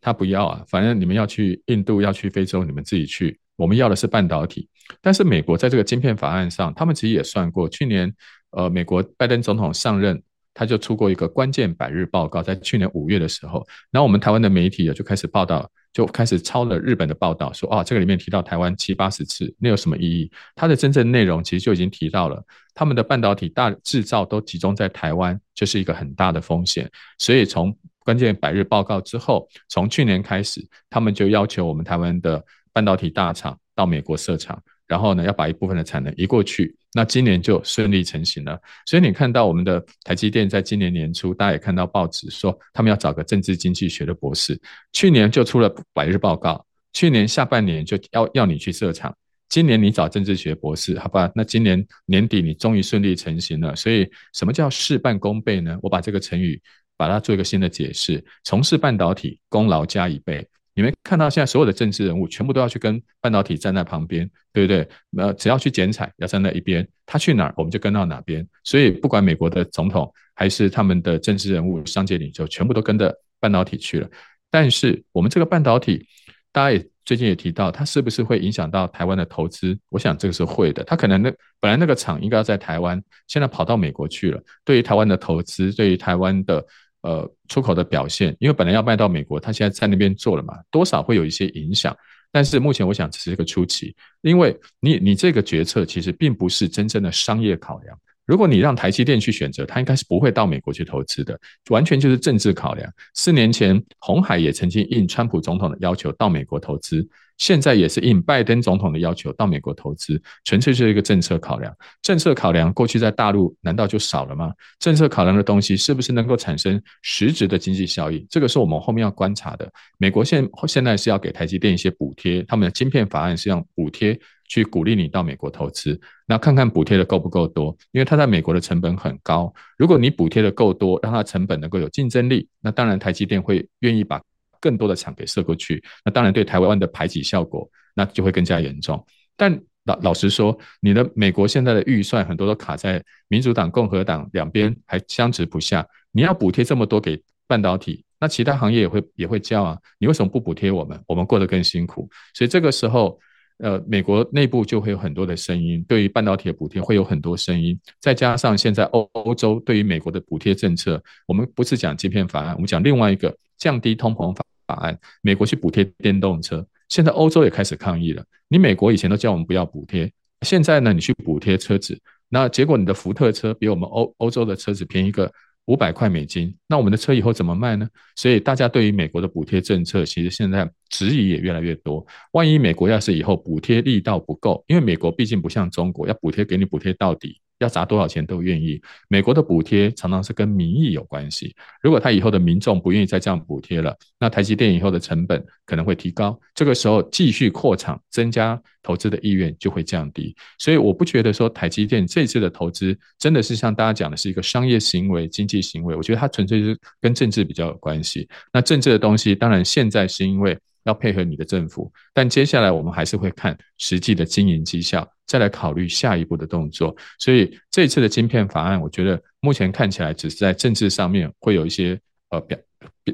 [0.00, 0.64] 他不要啊。
[0.66, 3.38] 反正你们要去印度要去非洲，你们自己去。
[3.56, 4.68] 我们要的是半导体。
[5.02, 7.68] 但是美国在这个晶片法案上，他们其实也算过。
[7.68, 8.10] 去年
[8.50, 10.22] 呃，美国拜登总统上任。
[10.58, 20.30] 他就出过一个关键百日报告，在去年五月的时候，然后我们台湾的媒体也就开始报道，就开始抄了日本的报道，说啊，这个里面提到台湾七八十次，那有什么意义？
[20.54, 22.42] 它的真正内容其实就已经提到了，
[22.74, 26.90] 他们的半导体大制造都集中在台湾，就是一个很大的风险。
[27.18, 32.42] 所以从关键百日报告之后，从去年开始，他们就要求我们台湾的
[32.72, 34.58] 半导体大厂到美国设厂。
[34.86, 38.60] 然后呢，要把一部分的产能移过去，那今年就顺利成型了。
[38.86, 44.60] 所以你看到我们的台积电在今年年初，大家也看到报纸说，他们要找个政治经济学的博士。
[44.92, 49.12] 去年就出了百日报告，去年下半年就要要你去设厂，
[49.48, 51.30] 今年你找政治学博士，好吧？
[51.34, 53.74] 那今年年底你终于顺利成型了。
[53.74, 55.76] 所以什么叫事半功倍呢？
[55.82, 56.60] 我把这个成语
[56.96, 60.46] 把它做一个新的解释：从事半导体，功劳加一倍。
[60.76, 64.86] 你们看到现在所有的政治人物全部都要去跟半导体站在旁边，对不对？
[65.16, 68.46] 呃，只要去剪彩，要站在一边，他去哪儿我们就跟到哪边。
[68.62, 73.10] 所以不管美国的总统还是他们的政治人物、商界领袖，全部都跟着
[73.40, 74.08] 半导体去了。
[74.50, 76.06] 但是我们这个半导体，
[76.52, 79.78] 大家也最近也提到，它是不是会影响到台湾的投资？
[79.88, 80.84] 我想这个是会的。
[80.84, 84.38] 它可能那本来那个厂应该要在台湾，现在跑到美国去了。
[84.62, 86.62] 对于台湾的投资，对于台湾的。
[87.06, 91.96] 呃，出口的表现，因为本来要卖到美国，他现在在那边做了嘛，多少会有一些影响。
[92.32, 97.96] 但是目前我想只是一个初期，因为你你这个决策其实并不是真正的商业考量。
[98.26, 101.38] 如果你让台积电去选择，他应该是不会到美国去投资的，
[101.70, 102.92] 完全就是政治考量。
[103.14, 107.08] 四年前，红海也曾经应川普总统的要求到美国投资。
[107.38, 111.74] 现在也是应拜登总统的要求到美国投资，纯粹是一个政策考量。
[112.02, 114.52] 政策考量过去在大陆难道就少了吗？
[114.78, 118.26] 政策考量的东西是不是能够产生实质的经济效益？
[118.30, 119.70] 这个是我们后面要观察的。
[119.98, 124.18] 美国现现在是要给台积电一些补贴，他们的晶片法案是用补贴
[124.48, 126.00] 去鼓励你到美国投资。
[126.26, 127.76] 那看看补贴的够不够多？
[127.92, 129.52] 因为它在美国的成本很高。
[129.76, 134.22] 如果你补贴的够多，让它成本能够有竞争力，那当然台积电会愿意把。
[134.60, 139.04] 更多的厂给射过去，那当然对台湾的排挤效果那就会更加严重。
[139.36, 145.86] 但老老实说，你的美国现在的预算很多都卡在民主党、共和党两边还相持不下。
[146.10, 149.78] 你要补贴这么多给半导体，那其他行业也会也会叫啊。
[149.98, 151.00] 你为什么不补贴我们？
[151.06, 152.08] 我们过得更辛苦。
[152.34, 153.16] 所以这个时候，
[153.58, 157.78] 呃，美国内部就会有很多的声音，对于半导体的补贴会有很多声音。
[158.00, 164.44] 再加上现在欧欧洲对于美国的补贴政策，我们不是讲晶片法案，我们讲另外一个降低通膨法。
[164.66, 168.24] 法案，美国去补贴电动车，现在欧洲也开始抗议了。
[168.48, 171.96] 你美国以前都叫我们不要补贴，现在呢，你去补贴车子，
[172.28, 175.32] 那结果你的福特车比我们欧欧洲的车子便宜个
[175.66, 177.88] 五百块美金，那我们的车以后怎么卖呢？
[178.16, 182.04] 所以大家对于美国的补贴政策，其实现在质疑也越来越多。
[182.32, 188.80] 万一美国要是以后补贴力道不够，因为美国毕竟不像中国要补贴给你补贴到底，要砸多少钱都愿意。
[189.08, 200.34] 美国的补贴常常是跟民意有关系，如果他以后的民众不愿意再这样补贴了，那台积电以后的成本可能会提高，这个时候继续扩厂增加投资的意愿就会降低。
[200.58, 208.28] 所以我不觉得说台积电这次的投资真的是像大家讲的是一个商业行为、经济行为，我觉得它纯粹是跟政治比较有关系。
[208.52, 210.58] 那政治的东西，当然现在是因为。
[210.86, 216.94] 要配合你的政府，但接下来我们还是会看实际的经营绩效，再来考虑下一步的动作。
[217.18, 221.98] 所以这一次的晶片法案，我觉得目前看起来只是在政治上面会有一些
[222.30, 222.58] 呃表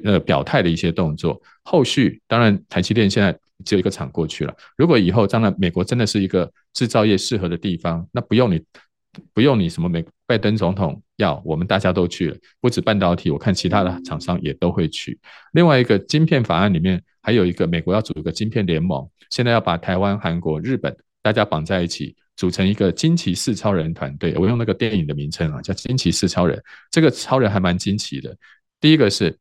[0.05, 1.41] 呃表态的一些动作。
[1.65, 8.63] 后续当然台积电现在只有一个厂过去了，如果以后当然美国真的是一个制造业适合的地方，那不用你。
[9.35, 15.21] 不用你什么美拜登总统要，我们大家都去了，不止半导体，我看其他的厂商也都会去。
[15.53, 24.35] 另外一个晶片法案里面还有一个美国要组一个晶片联盟，现在要把台湾、韩国、日本大家绑在一起，组成一个惊奇四超人团队。
[24.37, 26.63] 我用那个电影的名称啊，叫惊奇四超人。
[26.91, 28.37] 这个超人还蛮惊奇的。
[28.81, 29.39] 第一个是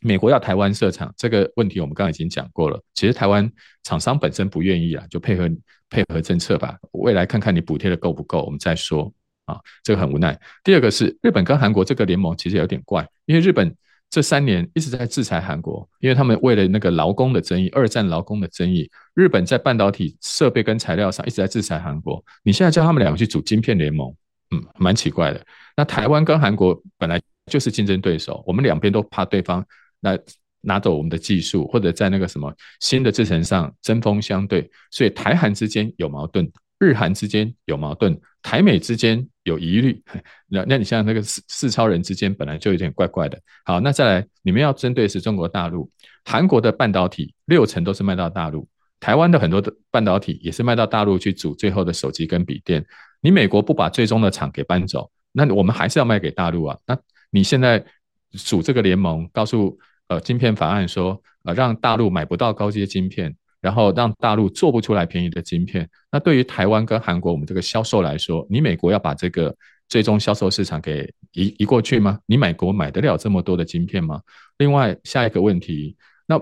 [0.00, 2.80] 美国要台湾设厂，这个问题我们刚刚已经讲过了。
[2.94, 3.50] 其实台湾
[3.82, 5.48] 厂商本身不愿意啊，就配合。
[5.90, 9.10] 配合政策吧，未来看看你补贴的够不够，我们再说
[9.46, 10.38] 啊，这个很无奈。
[10.62, 13.74] 第二个是日本跟韩国这个联盟其实有点怪，因为日本
[14.10, 22.24] 这三年一直在制裁韩国，因为他们为了那个劳工的争议，二战劳工的争议，日本在半导体设备跟材料上一直在制裁韩国。
[22.42, 24.14] 你现在叫他们两个去组晶片联盟，
[24.50, 25.44] 嗯，蛮奇怪的。
[25.76, 29.64] 那台湾跟韩国本来就是竞争对手，我们两边都怕对方
[30.00, 30.18] 那。
[30.60, 40.02] 拿走我们的技术，或者在那个什么新的制程上针锋相对，所以台韩之间有矛盾，日韩之间有矛盾，台美之间有疑虑。
[40.48, 43.38] 那那你像那个四四超人之间本来就有点怪怪的。
[43.64, 45.90] 好，那再来，你们要针对是中国大陆，
[46.24, 48.68] 韩国的半导体六成都是卖到大陆，
[49.00, 52.84] 台湾的很多的半导体也是卖到大陆去组最后的手机跟笔电。
[53.20, 56.78] 你美国不把最终的厂给搬走，那我们还是要卖给大陆啊。
[56.86, 56.98] 那
[57.30, 57.84] 你现在
[58.32, 59.78] 组这个联盟，告诉。
[60.08, 65.88] 呃，晶片法案说，呃，让大陆买不到高阶晶片，然后让大陆做不出来便宜的晶片。
[66.10, 69.54] 那对于台湾跟韩国我们这个销售来说，你美国要把这个
[69.88, 72.18] 最终销售市场给移移过去吗？
[72.26, 74.20] 你美国买得了这么多的晶片吗？
[74.58, 76.40] 另外，下一个问题，那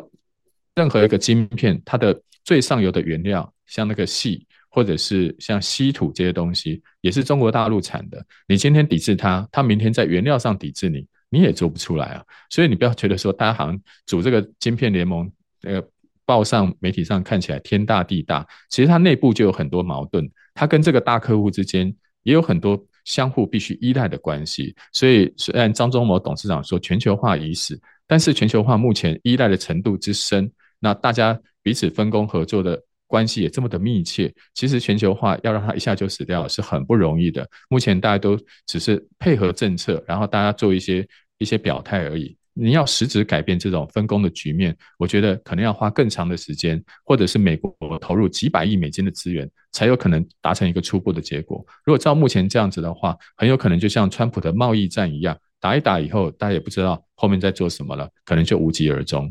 [0.74, 8.24] 任何一个晶片，它的最上游的原料，像那个矽，或者是像稀土这些东西，也是中国大陆产的。
[8.48, 11.06] 你今天抵制它，它明天在原料上抵制你。
[11.28, 15.30] 你也做不出来啊，所以你不要觉得说大家好像组这个晶片联盟，
[15.62, 15.82] 呃
[16.26, 24.74] 报上媒体上看起来天大地大，其实它内部就有很多矛盾，它跟这个大客户之间也有很多相互必须依赖的关系。
[24.92, 32.82] 所以虽然张忠谋董事长说全球化已死，但是全球化目前依赖的程度之深，那大家彼此分工合作的。
[33.08, 37.48] 关系也这么的密切，其实全球化要让它一下就死掉是很不容易的。
[37.68, 38.36] 目前大家都
[38.66, 41.06] 只是配合政策，然后大家做一些
[41.38, 42.36] 一些表态而已。
[42.58, 51.62] 你要实质改变这种分工的局面，我觉得可能要花更长的时间，或者是美国投入几百亿美金的资源，才有可能达成一个初步的结果。
[51.84, 59.30] 如果照目前这样子的话，很有可能就像川普的贸易战一样，打一打以后，大家也不知道后面在做什么了，可能就无疾而终。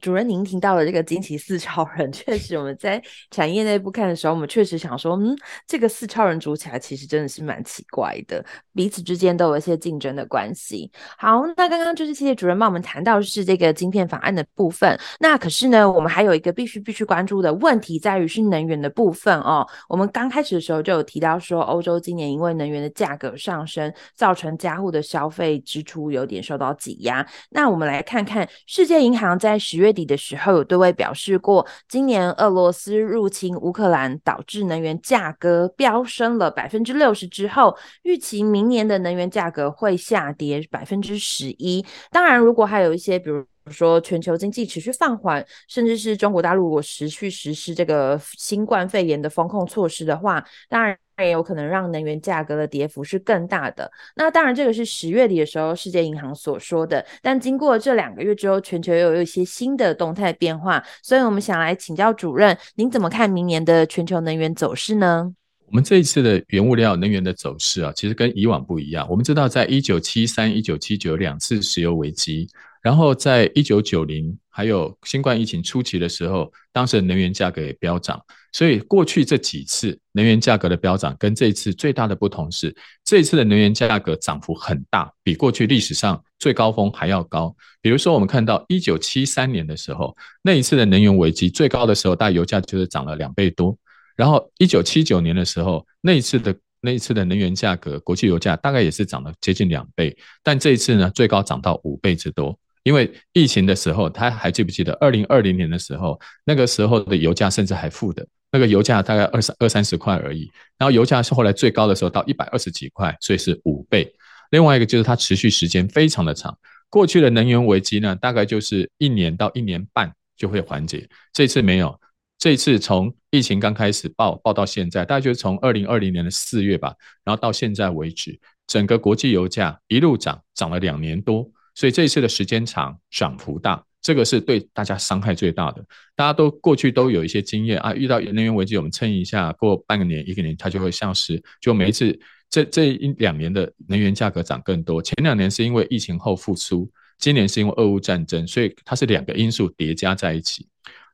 [0.00, 3.00] 主任，您提到的这个惊奇四超人， 确实我们在
[3.30, 10.90] 产业内部看的时候，我们确实想说，嗯，这个四超人组起来其实真的是蛮奇怪的，彼此之间都有一些竞争的关系。
[11.18, 14.98] 好，那刚刚就是谢谢主任帮我们谈到是这个晶片法案的部分。
[15.20, 19.66] 那可是呢，我们还有一个必须必须关注的问题，在于是能源的部分哦。
[19.88, 27.26] 我们刚开始的时候就有提到说，欧洲今年因为能源的价格上升，造成家户的消费支出有点受到挤压。
[27.50, 41.84] 那我们来看看世界银行在十月底的时候有对外表示过，今年俄罗斯入侵乌克兰导致能源价格飙升了百分之六十之后，预期明年的能源价格会下跌百分之十一。
[42.10, 50.96] 当然，如果还有一些，比如说全球经济持续放缓，甚至是中国大陆如果持续实施这个新冠肺炎的封控措施的话，当然。
[51.18, 53.90] 也有可能让能源价格的跌幅是更大的。
[54.16, 57.04] 那当然，这个是十月底的时候世界银行所说的。
[57.20, 65.34] 但经过这两个月之后，全球又有一些新的动态变化，所以我们想来请教主任，您怎么看明年的全球能源走势呢？
[65.66, 69.06] 我们这一次的原物料能源的走势啊，其实跟以往不一样。
[69.08, 72.48] 我们知道，在一九七三、一九七九两次石油危机。
[72.82, 78.20] 然后在一九九零还有新冠疫情初期的时候，当时的能源价格也飙涨，
[78.52, 82.74] 所以过去这几次能源价格的飙涨，跟这一次最大的不同是，
[83.04, 87.54] 这一次的能源价格涨幅很大，比过去历史上最高峰还要高。
[87.80, 93.76] 比如说，我们看到一九七三年的时候，那一次的能源危机最高的时候，大概油价就是涨了两倍多。
[94.16, 102.58] 然后一九七九年的时候，那一次的那一次的能源价格，国际油价大概也是涨了接近两倍，但这一次呢，最高涨到五倍之多。
[102.82, 110.48] 因为疫情的时候，他还记不记得二零二零年的时候，那个时候的油价甚至还负的，那个油价大概二三二三十块而已。
[110.78, 114.14] 然后油价是后来最高的时候到一百二十几块，所以是五倍。
[114.50, 116.56] 另外一个就是它持续时间非常的长，
[116.88, 121.98] 过去的能源危机呢，大概就是一年到一年半就会缓解，这次没有。
[122.38, 126.92] 这次从疫情刚开始爆爆到现在，大概就是从二零二零年的四月吧，
[127.24, 131.48] 然后到现在为止，整个国际油价一路涨，涨了两年多。
[131.74, 135.82] 所以这一次的时间长，涨幅大，这个是对大家伤害最大的。
[136.16, 141.42] 大家都过去都有一些经验啊，遇到能源危机，我们撑一下，过半个年、一个年，它就会消失。
[141.60, 142.18] 就每一次
[142.50, 150.66] 这这一两年的能源价格涨更多，前两年是因为疫情后复苏，今年是因为俄乌战争，所以它是两个因素叠加在一起。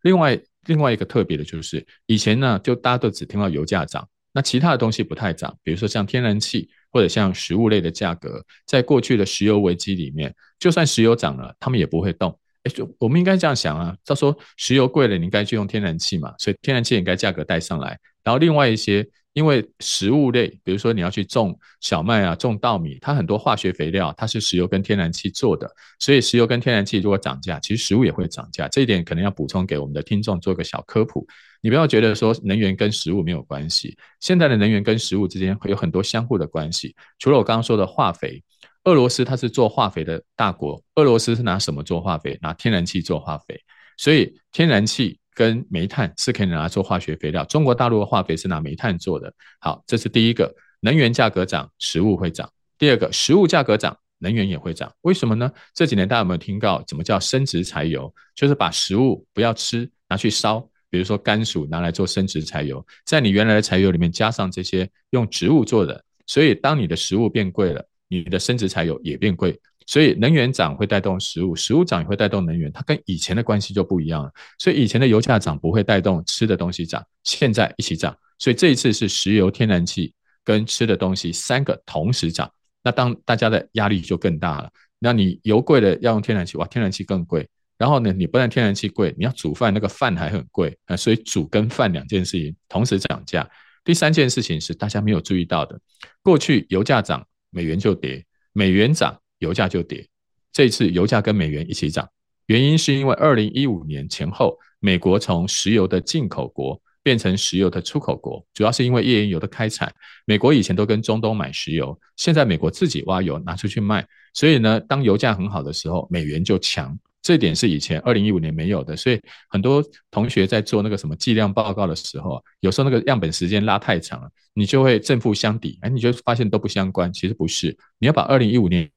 [0.03, 6.69] 另外，另外一个特别的就是，以前呢，就大家都只听到油价涨，那其他的东西不太涨，比如说像天然气。
[6.91, 12.35] 或者像食物类的价格，在过去的石油危机里面，就算石油涨了，他们也不会动。
[12.69, 17.99] 就我们应该这样想啊，他说石油贵了，你应该去用天然气嘛，所以天然气应该价格带上来。
[18.23, 28.69] 然后另外一些，因为食物类，比如说你要去种小麦啊，种稻米，它很多化学肥料，它是石油跟天然气做的，所以石油跟天然气如果涨价，其实食物也会涨价。
[28.69, 31.27] 这一点可能要补充给我们的听众做个小科普。
[31.61, 36.95] 你不要觉得说能源跟食物没有关系，现在的能源跟食物之间会有很多相互的关系。
[37.19, 38.43] 除了我刚刚说的化肥，
[38.89, 42.39] 俄罗斯它是做化肥的大国，俄罗斯是拿什么做化肥？
[42.41, 43.61] 拿天然气做化肥，
[43.99, 47.45] 所以天然气跟煤炭是可以拿来做化学肥料。
[47.45, 49.31] 中国大陆的化肥是拿煤炭做的。
[49.61, 52.51] 好，这是第一个，能源价格涨，食物会涨。
[52.79, 54.91] 第二个，食物价格涨，能源也会涨。
[55.03, 55.53] 为什么呢？
[55.75, 58.11] 这几年大家有没有听到怎么叫生值柴油？
[58.35, 60.67] 就是把食物不要吃，拿去烧。
[60.89, 69.59] 比如说甘薯拿来做生值柴油，在你原来的柴油里面加上这些用植物做的，所以当你的食物变贵了，你的生质柴油也变贵。
[69.87, 74.31] 所以能源涨会带动食物，食物涨也会带动能源，它跟以前的关系就不一样了。
[74.59, 78.15] 所以以前的油价涨不会带动吃的东西涨，现在一起涨。
[78.39, 80.13] 所以这一次是石油、天然气
[80.45, 82.51] 跟吃的东西三个同时涨，
[82.83, 84.71] 那当大家的压力就更大了。
[84.99, 87.49] 那你油贵了要用天然气，哇，天然气更贵。
[87.79, 93.49] 然后呢，你不但天然气贵，你要煮饭，那个饭还很贵啊，所以煮跟饭两件事情同时涨价。
[93.85, 95.81] 第三件事情是大家没有注意到的，
[96.23, 97.25] 过去油价涨，
[97.59, 100.07] 美元就跌；美元涨，油价就跌。
[100.53, 102.09] 这次油价跟美元一起涨，
[102.47, 109.93] 原因是因为二零一五年前后，美国从石油的进口国变成石油的出口国，主要是因为页岩油的开采。
[110.25, 116.97] 美国以前都跟中东买石油，现在美国自己挖油拿出去卖，所以呢，当油价很好的时候，美元就强。
[117.29, 119.21] 这点是以前二零一五年没有的，所以
[119.51, 127.13] 很多同学在做那个什么计量报告的时候，有时候那个样本时间拉太长了，你就会正负相抵，哎，你就发现都不相关。
[127.13, 128.91] 其实不是，你要把二零一五年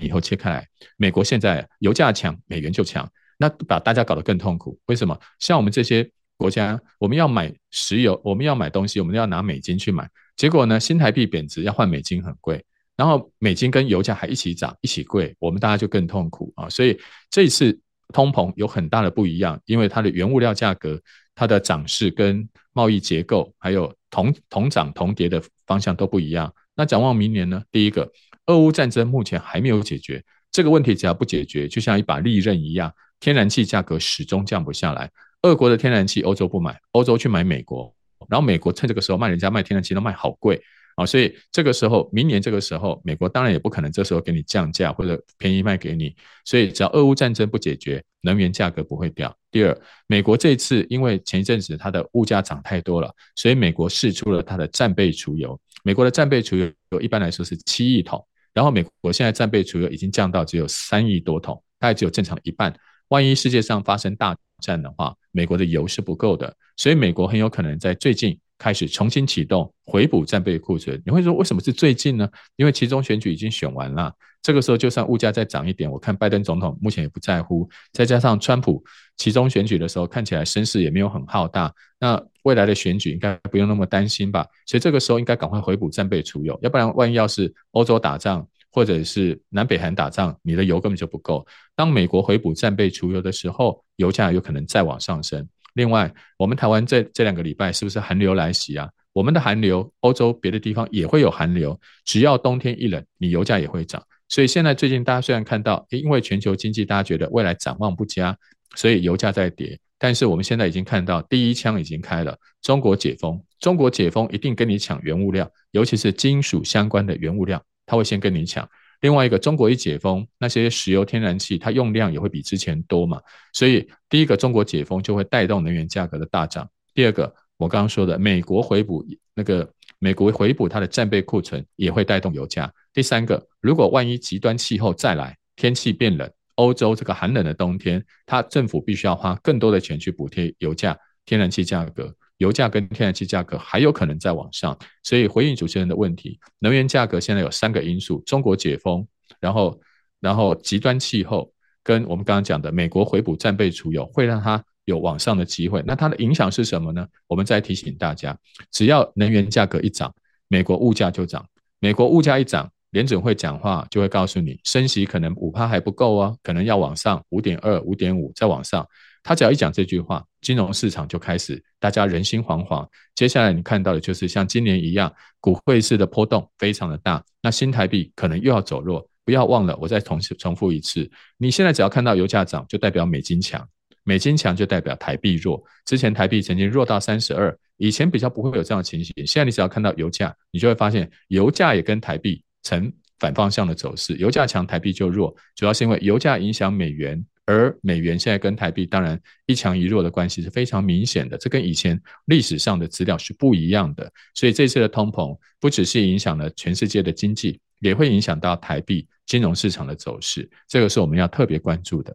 [0.00, 0.66] 以后切开来，
[0.96, 3.06] 美国现在油价强，美元就强，
[3.36, 4.80] 那把大家搞得更痛苦。
[4.86, 5.20] 为什么？
[5.38, 12.64] 像我们这些国家，我们要买石油，我们要买东西，我们要拿美金去买，结果呢，新台币贬值，要换美金很贵。
[12.96, 16.68] 然后美金跟油价还一起涨，一起贵，我们大家就更痛苦啊！
[16.68, 16.98] 所以
[17.30, 17.78] 这一次
[18.14, 20.98] 通膨有很大的不一样，因为它的原物料价格、
[21.34, 26.52] 它的涨势跟贸易结构，还有同同涨同跌的方向都不一样。
[26.74, 27.62] 那展望明年呢？
[27.70, 28.10] 第一个，
[28.46, 32.90] 俄乌战争目前还没有解决，这个问题只要不解决，就像一把利刃一样，
[33.20, 35.10] 天然气价格始终降不下来。
[35.42, 37.94] 俄国的天然气欧洲不买，欧洲去买美国，
[38.28, 40.62] 然后美国趁这个时候卖人家卖天然气都卖好贵。
[40.96, 46.16] 啊，所以这个时候，明年这个时候，美国当然也不可能这时候给你降价或者便宜卖给你。
[46.42, 49.36] 所以，只要俄乌战争不解决，能源价格不会掉。
[49.50, 55.60] 第二，美国这次因为前一阵子它的物价涨太多了，所以美国释出了它的战备储油。
[55.84, 62.74] 美国的战备储油一般来说是七亿桶，然后美国现在战备储油已经降到只有三亿多桶，大概只有正常的一半。
[63.08, 68.38] 万一世界上发生大战的话，美国的油是不够的，所以美国很有可能在最近。
[68.58, 72.28] 开始重新启动回补战备库存，你会说为什么是最近呢？
[72.56, 77.68] 因为其中选举已经选完了，这个时候就算物价再涨一点，我看拜登总统目前也不在乎。
[77.92, 78.82] 再加上川普
[79.16, 84.46] 其中选举的时候看起来声势也没有很浩大，那未来的选举应该不用那么担心吧？
[84.66, 91.46] 所以这个时候应该赶快回补战备储油，要不然万一要是欧洲打仗或者是南北韩打仗，你的油根本就不够。
[91.74, 95.46] 当美国回补战备储油的时候，油价有可能再往上升。
[95.76, 98.88] 另外，我们台湾这这两个礼拜是不是寒流来袭啊？
[99.12, 101.78] 我们的寒流，欧洲别的地方也会有寒流。
[102.06, 104.02] 只要冬天一冷，你油价也会涨。
[104.30, 108.34] 所以现在最近大家虽然看到，因为全球经济大家觉得未来展望不佳，
[108.74, 109.78] 所以油价在跌。
[109.98, 118.66] 但是我们现在已经看到第一枪已经开了，中国解封，中国解封一定跟你抢原物料，尤其是金属相关的原物料，它会先跟你抢。
[119.00, 123.20] 另外一个，中国一解封，那些石油天然气它用量也会比之前多嘛，
[123.52, 126.68] 所以第一个中国解封就会带动能源价格的大涨。
[126.94, 129.68] 第二个，我刚刚说的美国回补那个
[129.98, 132.72] 美国回补它的战备库存也会带动油价。
[132.92, 142.14] 第三个，如果万一极端气候再来，天气变冷，欧洲这个寒冷的冬天，它政府必须要花更多的钱去补贴油价、天然气价格。
[142.38, 149.06] 油价跟天然气价格还有可能再往上，所以回应主持人的问题，能源价格现在有三个因素：中国解封，
[149.40, 149.80] 然后
[150.20, 151.50] 然后极端气候，
[151.82, 155.82] 跟我们刚刚讲的美国回补战备储油，会让它有往上的机会。
[155.86, 157.06] 那它的影响是什么呢？
[157.26, 158.36] 我们再提醒大家，
[158.70, 160.14] 只要能源价格一涨，
[160.48, 161.46] 美国物价就涨。
[161.78, 168.86] 美国物价一涨，联准会讲话就会告诉你，升息可能五趴还不够啊，可能要往上五点二、五点五再往上。
[169.26, 172.86] 他只要一讲这句话，金融市场就开始大家人心惶惶。
[173.16, 177.20] 接下来你看到的就是像今年一样，股汇市的波动非常的大。
[177.42, 179.04] 那新台币可能又要走弱。
[179.24, 183.60] 不要忘了，我再重重复一次，你现在只要看到油价涨，就代表美金强；
[184.04, 185.60] 美金强就代表台币弱。
[185.84, 189.12] 之前台币曾经弱到三十二，以前比较不会有这样的情形。
[189.26, 197.26] 现在你只要看到油价，你就会发现油价也跟台币呈反方向的走势，油价强，台币就弱，主要是因为油价影响美元。
[197.46, 204.12] 而美元现在跟台币当然一强一弱的关系是非常明显的，这跟以前历史上的资料是不一样的。
[204.34, 212.14] 所以这次的通膨不只是影响了全世界的经济，也会影响到台币金融市场的走势，这个是我们要特别关注的。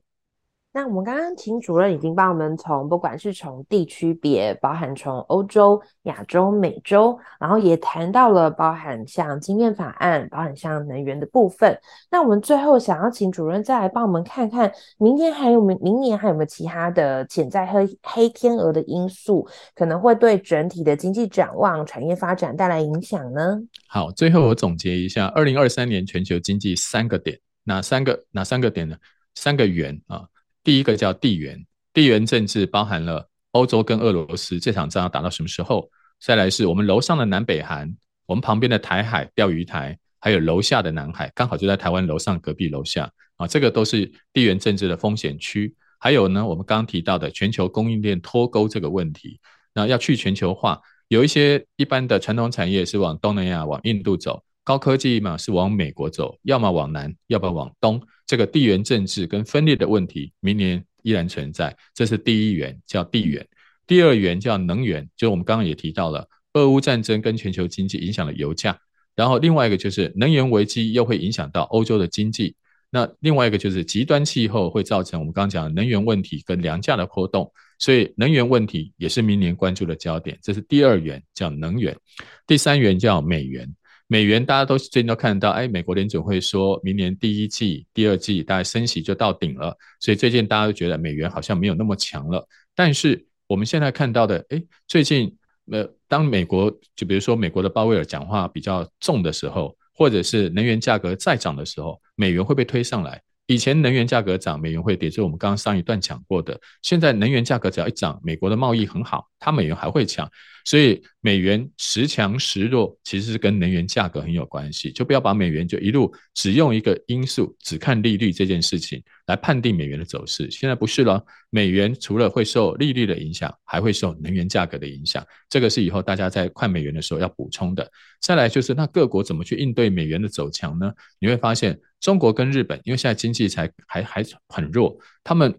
[0.74, 11.78] 那我们刚刚请主任已经帮我们从不管是从地区别，包含从欧洲、亚洲、美洲，然后也谈到了包含像晶片法案，包含像能源的部分。
[12.09, 19.45] 那我们最后想要请主任再来帮我们看看，明天还有没明年还有没有其他的潜在黑黑天鹅的因素，
[19.76, 23.59] 可能会对整体的经济展望、产业发展带来影响呢？
[23.89, 28.24] 好，最后我总结一下，二零二三年全球经济三个点，哪三个？
[28.32, 28.95] 哪三个点呢？
[29.36, 30.24] 三个圆啊。
[30.64, 35.89] 第一个叫地缘，地缘政治包含了欧洲跟俄罗斯这场仗要打到什么时候？
[36.20, 37.91] 再来是我们楼上的南北韩，
[38.28, 45.76] 我们旁边的台海钓鱼台，还有楼下的南海，刚好就在台湾楼上隔壁楼下啊，这个都是地缘政治的风险区。
[45.97, 49.39] 还有呢，我们刚刚提到的全球供应链脱钩这个问题，
[49.74, 58.01] 那要去全球化，有一些一般的传统产业是往东南亚、往印度走，高科技嘛是往美国走，要么往南，要么往东。
[58.28, 61.76] 这个地缘政治跟分裂的问题，明年依然存在。
[61.93, 63.45] 这是第一元，叫地缘。
[63.88, 68.78] 第二元叫能源，就我们刚刚也提到了，俄乌战争跟全球经济影响了油价。
[69.16, 72.55] 然后另外一个就是能源危机又会影响到欧洲的经济。
[72.89, 77.51] 那另外一个就是极端气候会造成我们刚刚讲能源问题跟粮价的波动。
[77.80, 80.38] 所以能源问题也是明年关注的焦点。
[80.41, 81.97] 这是第二元，叫能源。
[82.45, 83.68] 第三元叫美元。
[84.12, 92.45] 美元大家都最近都看到，哎，美国联准会说明年第一季、第二季大概升息就到顶了，所以最近大家都觉得美元好像没有那么强了。
[92.76, 95.34] 但是我们现在看到的，哎，最近
[95.72, 103.22] 呃，当美国就比如说美国的鲍威尔讲话比较重的时候，或者是能源价格再涨的时候，美元会被推上来。
[103.47, 106.59] 以前能源价格涨，美元会跌，这是我们刚刚上一段讲过的。
[106.82, 110.30] 现在能源价格只要一涨，美国的贸易很好，它美元还会强。
[110.66, 114.91] 所以美元时强时弱，其实是跟能源价格很有关系。
[114.91, 120.49] 就不要把美元就一路只用一个因素，只看利率这件事情来判定美元的走势。
[120.51, 125.26] 现在不是了，美元除了会受利率的影响，还会受能源价格的影响。
[125.49, 127.89] 这个是以后大家在看美元的时候要补充的。
[128.20, 130.91] 再来就是，那各国怎么去应对美元的走强呢？
[131.20, 135.53] 你会发现，中国跟日本，因为现在经济才还还很弱，他们。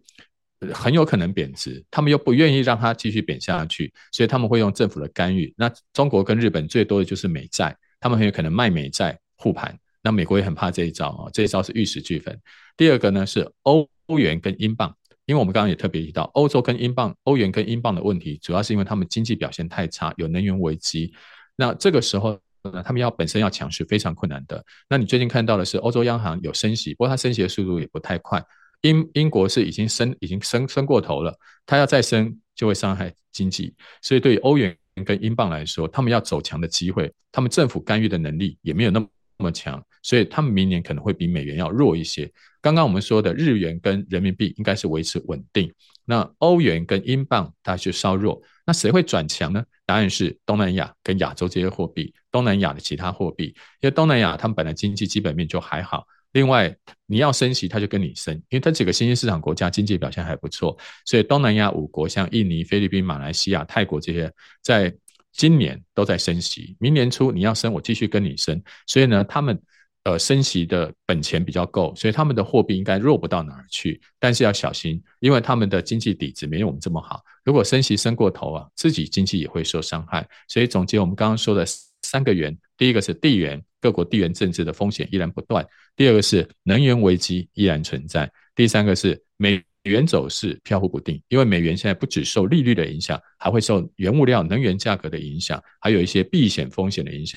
[0.73, 5.53] 很有可能贬值，他们又不愿意让它继续贬下去，所以他们会用政府的干预。
[5.57, 9.77] 那中国跟日本最多的就是美债，他们很有可能卖美债护盘。
[10.03, 12.39] 那美国也很怕这一招啊，这一招是玉石俱焚。
[12.77, 13.89] 第二个呢是欧
[14.19, 14.93] 元跟英镑，
[15.27, 21.13] 因为我们刚刚也特别提到，欧洲跟英镑、欧元跟英镑的问题，主要是因为他们经济表现太差，有能源危机。
[21.55, 24.65] 那这个时候呢，他们要本身要强势非常困难的。
[24.89, 28.45] 那你最近看到的是欧洲央行有升息，不过它升息的速度也不太快。
[28.83, 39.09] 英英国是已经升已经升升过头了，它要再升就会伤害经济，所以对于欧元跟英镑来说，他们要走强的机会，他们政府干预的能力也没有那么
[39.39, 42.31] 那么强，所以他们明年可能会比美元要弱一些。
[42.61, 45.73] 刚刚我们说的日元跟人民币应该是维持稳定，
[46.05, 49.65] 那欧元跟英镑它就稍弱，那谁会转强呢？
[49.85, 53.47] 答案是东南亚跟亚洲这些货币，东南亚的其他货币，
[53.81, 56.07] 因为东南亚他们本来经济基本面就还好。
[56.33, 56.75] 另外，
[57.07, 64.95] 你要升息，他就跟你升，因为它几个新兴市场国家经济表现还不错，所以东南亚五国像印尼、菲律宾、马来西亚、泰国这些，在
[65.33, 68.63] 今年都在升息，明年初你要升，我继续跟你升。
[68.87, 69.61] 所以呢，他们
[70.05, 74.01] 呃升息的本钱比较够，所以他们的货币应该弱不到哪儿去。
[74.19, 77.23] 但是要小心，因为他们的经济底子没有我们这么好。
[77.45, 80.27] 如果升息升过头啊，自己经济也会受伤害。
[80.49, 81.65] 所以总结我们刚刚说的
[82.03, 85.63] 三个元，第一个是地缘，各国地缘政治的风险依然不断；
[85.95, 89.63] 第二个是能源危机依然存在；第三个是美。
[89.85, 97.37] 元走势飘忽不定，因为美元现在不只受利率的影响，还会受原物料、能源价格的影响，还有一些避险风险的影响。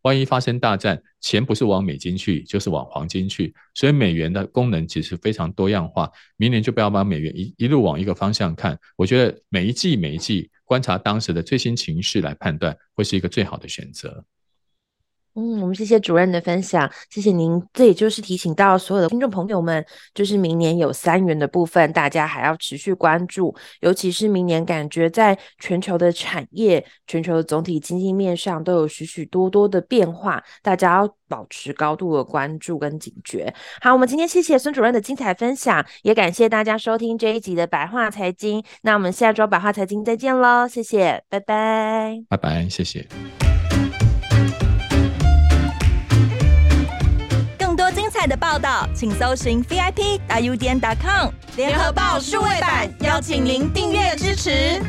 [0.00, 3.54] 万一发生大战，钱不是往美金去，就是往黄金去。
[3.74, 6.10] 所以美元的功能其实非常多样化。
[6.38, 8.78] 明年就不要把美元一一路往一个方向看。
[8.96, 14.24] 我觉得每一季每一季观察当时的最新情势来判断，会是一个最好的选择。
[15.36, 17.60] 嗯，我们谢谢主任的分享，谢谢您。
[17.72, 33.52] 这也就是提醒到所有的听众朋友们，就是明年有三元的部分，大家还要持续关注，尤其是明年感觉在全球的产业、全球的总体经济面上都有许许多多的变化，大家要保持高度的关注跟警觉。
[33.80, 38.62] 好，我们今天谢谢孙主任的精彩分享，也感谢大家收听这一集的白话财经。
[38.82, 43.04] 那我们下周白话财经再见喽，谢谢，拜拜，拜拜，谢谢。
[48.26, 54.80] 的报道，请搜寻 VIP 大 U 点 com 联合报数位版，邀请您订阅支持。